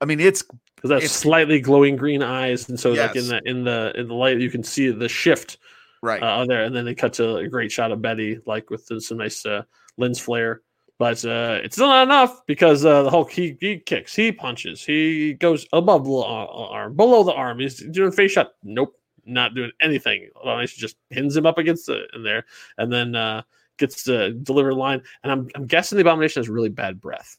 I 0.00 0.04
mean, 0.04 0.20
it's 0.20 0.42
because 0.76 0.90
that's 0.90 1.04
It's- 1.04 1.20
slightly 1.20 1.60
glowing 1.60 1.96
green 1.96 2.22
eyes, 2.22 2.68
and 2.68 2.78
so 2.78 2.92
like 2.92 3.16
in 3.16 3.28
the 3.28 3.40
in 3.44 3.64
the 3.64 3.92
in 3.96 4.08
the 4.08 4.14
light, 4.14 4.38
you 4.38 4.50
can 4.50 4.62
see 4.62 4.90
the 4.90 5.08
shift 5.08 5.58
right. 6.02 6.22
uh, 6.22 6.46
there, 6.46 6.64
and 6.64 6.74
then 6.74 6.84
they 6.84 6.94
cut 6.94 7.14
to 7.14 7.36
a 7.36 7.48
great 7.48 7.72
shot 7.72 7.90
of 7.90 8.00
Betty, 8.00 8.40
like 8.46 8.70
with 8.70 8.90
some 9.00 9.18
nice 9.18 9.44
uh, 9.44 9.62
lens 9.96 10.20
flare. 10.20 10.62
But 10.98 11.24
uh, 11.24 11.60
it's 11.62 11.76
still 11.76 11.88
not 11.88 12.02
enough 12.02 12.44
because 12.46 12.84
uh, 12.84 13.04
the 13.04 13.10
Hulk 13.10 13.30
he, 13.30 13.56
he 13.60 13.78
kicks, 13.78 14.16
he 14.16 14.32
punches, 14.32 14.84
he 14.84 15.34
goes 15.34 15.66
above 15.72 16.04
the 16.04 16.12
arm, 16.12 16.96
below 16.96 17.22
the 17.22 17.32
arm. 17.32 17.60
He's 17.60 17.78
doing 17.78 18.10
face 18.10 18.32
shot. 18.32 18.54
Nope, 18.64 18.98
not 19.24 19.54
doing 19.54 19.70
anything. 19.80 20.28
He 20.44 20.66
just 20.66 20.96
pins 21.10 21.36
him 21.36 21.46
up 21.46 21.58
against 21.58 21.86
the 21.86 22.06
in 22.14 22.24
there, 22.24 22.46
and 22.78 22.92
then 22.92 23.14
uh, 23.14 23.42
gets 23.78 24.04
to 24.04 24.32
deliver 24.32 24.70
a 24.70 24.74
line. 24.74 25.02
And 25.22 25.32
I'm 25.32 25.48
I'm 25.54 25.66
guessing 25.66 25.96
the 25.96 26.02
Abomination 26.02 26.40
has 26.40 26.48
really 26.48 26.68
bad 26.68 27.00
breath 27.00 27.36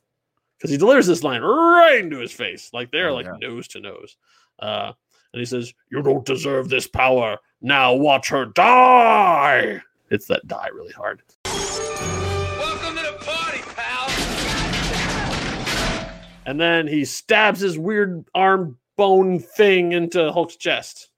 because 0.60 0.70
he 0.72 0.78
delivers 0.78 1.08
this 1.08 1.24
line 1.24 1.42
right 1.42 2.00
into 2.02 2.18
his 2.20 2.32
face, 2.34 2.70
like 2.74 2.92
they're 2.92 3.10
Oh, 3.10 3.16
like 3.16 3.26
yeah. 3.26 3.38
nose 3.48 3.68
to 3.70 3.80
nose. 3.80 4.18
Uh, 4.60 4.92
and 5.34 5.40
he 5.40 5.46
says, 5.46 5.74
"You 5.90 6.02
don't 6.02 6.26
deserve 6.26 6.68
this 6.70 6.86
power. 6.88 7.38
Now 7.62 7.94
watch 7.94 8.30
her 8.30 8.46
die." 8.46 9.82
It's 10.12 10.26
that 10.28 10.48
die 10.48 10.68
really 10.74 10.92
hard. 10.92 11.22
Welcome 11.46 12.96
to 12.98 13.04
the 13.04 13.18
party, 13.26 13.62
pal. 13.76 14.10
And 16.46 16.60
then 16.60 16.88
he 16.88 17.06
stabs 17.06 17.60
his 17.60 17.78
weird 17.78 18.26
arm 18.34 18.78
bone 18.98 19.40
thing 19.40 19.92
into 19.94 20.32
Hulk's 20.32 20.56
chest. 20.56 21.10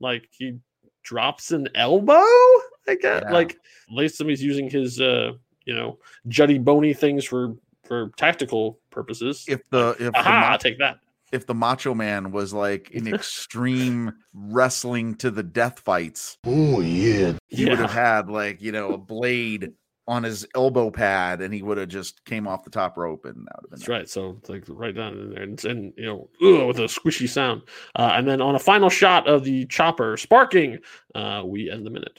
Like 0.00 0.28
he 0.30 0.58
drops 1.02 1.50
an 1.52 1.68
elbow, 1.74 2.12
I 2.14 2.96
guess. 3.00 3.22
Yeah. 3.26 3.32
Like 3.32 3.52
at 3.90 3.94
least 3.94 4.22
he's 4.22 4.42
using 4.42 4.70
his 4.70 5.00
uh, 5.00 5.32
you 5.64 5.74
know, 5.74 5.98
juddy 6.28 6.58
bony 6.58 6.94
things 6.94 7.24
for 7.24 7.56
for 7.86 8.10
tactical 8.16 8.78
purposes. 8.90 9.44
if 9.48 9.60
the 9.70 9.90
if 9.98 10.12
the, 10.12 10.18
Aha, 10.18 10.40
ma- 10.40 10.46
I'll 10.48 10.58
take 10.58 10.78
that. 10.78 10.98
if 11.32 11.46
the 11.46 11.54
Macho 11.54 11.94
Man 11.94 12.32
was 12.32 12.52
like 12.52 12.90
in 12.90 13.06
extreme 13.14 14.12
wrestling 14.34 15.14
to 15.16 15.30
the 15.30 15.42
death 15.42 15.80
fights, 15.80 16.38
Oh 16.44 16.80
yeah. 16.80 17.34
he 17.48 17.64
would 17.68 17.78
have 17.78 17.90
had 17.92 18.28
like 18.30 18.60
you 18.62 18.72
know 18.72 18.92
a 18.92 18.98
blade 18.98 19.72
on 20.08 20.22
his 20.22 20.46
elbow 20.54 20.88
pad, 20.88 21.40
and 21.40 21.52
he 21.52 21.62
would 21.62 21.78
have 21.78 21.88
just 21.88 22.24
came 22.24 22.46
off 22.46 22.62
the 22.62 22.70
top 22.70 22.96
rope, 22.96 23.24
and 23.24 23.34
that 23.44 23.56
would 23.56 23.64
have 23.64 23.70
been 23.70 23.78
That's 23.80 23.88
right. 23.88 24.08
So 24.08 24.36
it's 24.38 24.48
like 24.48 24.62
right 24.68 24.94
down 24.94 25.14
in 25.18 25.30
there, 25.30 25.42
and, 25.42 25.64
and 25.64 25.92
you 25.96 26.04
know, 26.06 26.28
ugh, 26.42 26.68
with 26.68 26.78
a 26.78 26.82
squishy 26.84 27.28
sound. 27.28 27.62
Uh, 27.96 28.12
and 28.14 28.24
then 28.28 28.40
on 28.40 28.54
a 28.54 28.58
final 28.60 28.88
shot 28.88 29.26
of 29.26 29.42
the 29.42 29.66
chopper 29.66 30.16
sparking, 30.16 30.78
uh, 31.16 31.42
we 31.44 31.68
end 31.68 31.84
the 31.84 31.90
minute. 31.90 32.18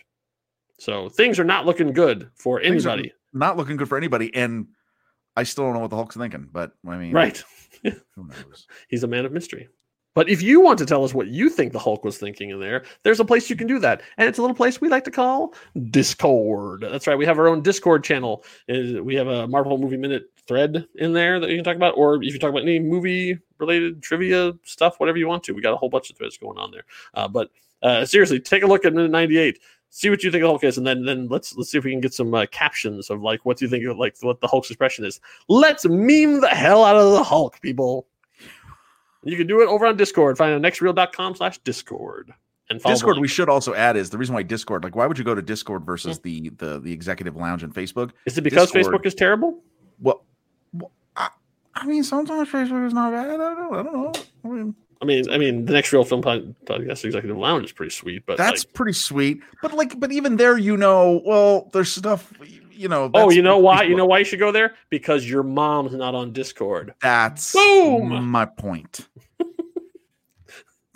So 0.79 1.07
things 1.07 1.39
are 1.39 1.45
not 1.45 1.65
looking 1.65 1.93
good 1.93 2.29
for 2.36 2.59
anybody. 2.59 3.13
not 3.31 3.55
looking 3.55 3.77
good 3.77 3.88
for 3.88 3.97
anybody. 3.97 4.36
And 4.36 4.67
I 5.38 5.44
still 5.44 5.65
don't 5.65 5.75
know 5.75 5.79
what 5.82 5.91
the 5.91 5.96
Hulk's 5.96 6.17
thinking, 6.17 6.50
but 6.51 6.72
I 6.86 6.98
mean, 6.98 7.13
Right. 7.13 7.41
Who 7.84 7.94
knows? 8.17 8.67
He's 8.89 9.03
a 9.03 9.08
man 9.08 9.25
of 9.25 9.32
mystery. 9.32 9.70
But 10.15 10.29
if 10.29 10.41
you 10.41 10.60
want 10.60 10.79
to 10.79 10.86
tell 10.88 11.03
us 11.03 11.13
what 11.13 11.27
you 11.27 11.48
think 11.48 11.74
the 11.74 11.79
Hulk 11.79 12.03
was 12.03 12.17
thinking 12.17 12.50
in 12.50 12.60
there, 12.60 12.84
there's 13.03 13.20
a 13.20 13.25
place 13.25 13.51
you 13.51 13.56
can 13.56 13.67
do 13.67 13.77
that. 13.77 14.01
And 14.17 14.27
it's 14.27 14.39
a 14.39 14.41
little 14.41 14.56
place 14.56 14.82
we 14.82 14.89
like 14.89 15.03
to 15.03 15.12
call 15.12 15.53
Discord. 15.91 16.84
That's 16.89 17.06
right. 17.06 17.15
We 17.15 17.27
have 17.27 17.38
our 17.38 17.48
own 17.48 17.62
Discord 17.62 18.03
channel. 18.03 18.44
We 18.67 19.13
have 19.13 19.27
a 19.27 19.48
Marvel 19.48 19.77
Movie 19.77 19.96
Minute 19.96 20.32
thread 20.48 20.88
in 20.96 21.13
there 21.13 21.39
that 21.39 21.51
you 21.51 21.58
can 21.58 21.63
talk 21.63 21.75
about. 21.75 21.94
Or 21.98 22.15
if 22.15 22.34
you 22.34 22.39
talk 22.39 22.50
about 22.50 22.63
any 22.63 22.79
movie 22.79 23.38
related 23.60 24.01
trivia 24.01 24.53
stuff, 24.63 25.00
whatever 25.00 25.20
you 25.20 25.27
want 25.27 25.44
to, 25.44 25.53
we 25.53 25.62
got 25.62 25.74
a 25.74 25.77
whole 25.77 25.89
bunch 25.89 26.10
of 26.10 26.17
threads 26.17 26.36
going 26.36 26.58
on 26.58 26.72
there. 26.72 26.86
Uh, 27.13 27.27
but 27.27 27.51
uh, 27.84 28.03
seriously, 28.03 28.39
take 28.39 28.63
a 28.63 28.67
look 28.67 28.86
at 28.86 28.96
minute 28.96 29.12
98. 29.12 29.60
See 29.89 30.10
what 30.10 30.22
you 30.22 30.32
think 30.32 30.44
of 30.44 30.48
the 30.48 30.51
Hulk 30.51 30.63
is, 30.63 30.77
and 30.77 30.86
then 30.86 31.06
then 31.06 31.27
let's 31.27 31.56
let's 31.56 31.72
see 31.72 31.77
if 31.77 31.84
we 31.84 31.91
can 31.91 32.01
get 32.01 32.13
some 32.13 32.34
uh, 32.34 32.46
captions 32.51 33.10
of 33.10 33.22
like 33.22 33.46
what 33.46 33.58
do 33.58 33.65
you 33.65 33.70
think 33.70 33.86
of 33.86 33.98
like 33.98 34.15
what 34.22 34.41
the 34.41 34.48
Hulk's 34.48 34.70
expression 34.70 35.05
is. 35.05 35.20
Let's 35.48 35.85
meme 35.85 36.42
the 36.42 36.50
hell 36.50 36.83
out 36.83 36.98
of 36.98 37.14
the 37.14 37.24
Hulk, 37.24 37.59
people. 37.61 38.07
You 39.24 39.38
can 39.38 39.48
do 39.48 39.61
it 39.61 39.68
over 39.68 39.85
on 39.85 39.98
Discord. 39.98 40.38
Find 40.38 40.53
it 40.53 40.55
at 40.55 40.61
nextreel.com 40.61 41.35
slash 41.35 41.57
Discord. 41.59 42.31
And 42.70 42.81
Discord. 42.83 43.14
along. 43.14 43.22
We 43.22 43.27
should 43.27 43.50
also 43.50 43.74
add 43.74 43.96
is 43.96 44.09
the 44.09 44.18
reason 44.18 44.35
why 44.35 44.44
Discord. 44.44 44.83
Like, 44.83 44.96
why 44.96 45.07
would 45.07 45.18
you 45.18 45.24
go 45.24 45.33
to 45.33 45.42
Discord 45.42 45.85
versus 45.85 46.20
the 46.20 46.50
the 46.57 46.79
the 46.79 46.92
executive 46.92 47.35
lounge 47.35 47.64
and 47.64 47.74
Facebook? 47.74 48.11
Is 48.25 48.38
it 48.38 48.42
because 48.42 48.72
Discord. 48.72 49.01
Facebook 49.01 49.05
is 49.05 49.16
terrible? 49.16 49.64
Well, 50.00 50.25
well 50.74 50.92
I, 51.16 51.29
I 51.75 51.85
mean, 51.85 52.03
sometimes 52.03 52.50
Facebook 52.50 52.85
is 52.85 52.94
not 52.94 53.14
bad. 53.14 53.29
I 53.29 53.38
don't, 53.38 53.74
I 53.74 53.83
don't 53.83 53.94
know. 53.94 54.14
I 54.44 54.48
mean, 54.48 54.75
I 55.01 55.05
mean, 55.05 55.29
I 55.29 55.38
mean, 55.38 55.66
the 55.66 55.74
Next 55.74 55.94
Reel 55.94 56.03
Film 56.03 56.22
Pod- 56.22 56.55
Podcast 56.66 57.05
Executive 57.05 57.38
Lounge 57.38 57.66
is 57.66 57.72
pretty 57.72 57.92
sweet, 57.92 58.25
but 58.25 58.38
that's 58.38 58.66
like, 58.66 58.74
pretty 58.74 58.94
sweet. 58.94 59.42
But 59.62 59.74
like, 59.74 60.00
but 60.00 60.12
even 60.12 60.38
there, 60.38 60.57
you 60.57 60.75
know, 60.77 61.22
well, 61.25 61.70
there's 61.74 61.92
stuff. 61.92 62.33
You 62.72 62.88
know. 62.88 63.10
oh, 63.14 63.31
you 63.31 63.42
know 63.42 63.57
why? 63.57 63.83
You 63.83 63.96
know 63.96 64.05
why 64.05 64.20
you 64.20 64.25
should 64.25 64.40
go 64.40 64.51
there? 64.51 64.75
Because 64.90 65.27
your 65.27 65.44
mom's 65.44 65.94
not 65.94 66.14
on 66.14 66.31
Discord. 66.31 66.94
That's 67.01 67.53
Boom! 67.53 68.25
my 68.25 68.46
point. 68.46 69.07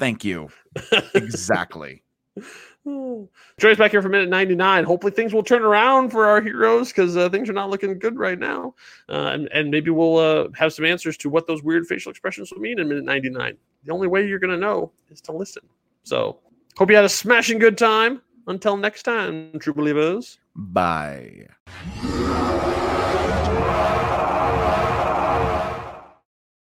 Thank 0.02 0.26
you. 0.26 0.50
Exactly. 1.14 2.02
Join 2.86 3.28
us 3.62 3.78
back 3.78 3.92
here 3.92 4.02
for 4.02 4.10
minute 4.10 4.30
99. 4.30 4.84
Hopefully, 4.84 5.12
things 5.12 5.34
will 5.34 5.44
turn 5.44 5.62
around 5.62 6.10
for 6.10 6.26
our 6.26 6.42
heroes 6.42 6.88
because 6.88 7.16
uh, 7.16 7.30
things 7.30 7.50
are 7.50 7.54
not 7.54 7.70
looking 7.70 8.00
good 8.00 8.18
right 8.18 8.40
now. 8.40 8.74
Uh, 9.08 9.30
and, 9.34 9.50
and 9.54 9.70
maybe 9.70 9.92
we'll 9.92 10.18
uh, 10.18 10.48
have 10.56 10.74
some 10.74 10.86
answers 10.86 11.18
to 11.18 11.30
what 11.30 11.46
those 11.46 11.62
weird 11.62 11.86
facial 11.86 12.10
expressions 12.10 12.52
will 12.52 12.60
mean 12.60 12.80
in 12.80 12.88
minute 12.88 13.04
99. 13.04 13.58
The 13.86 13.94
only 13.94 14.08
way 14.08 14.28
you're 14.28 14.40
going 14.40 14.52
to 14.52 14.58
know 14.58 14.92
is 15.10 15.22
to 15.22 15.32
listen. 15.32 15.64
So, 16.04 16.40
hope 16.78 16.90
you 16.90 16.96
had 16.96 17.06
a 17.06 17.10
smashing 17.10 17.60
good 17.60 17.78
time. 17.78 18.22
Until 18.48 18.76
next 18.76 19.04
time, 19.04 19.60
true 19.60 19.74
believers. 19.74 20.40
Bye. 20.56 21.48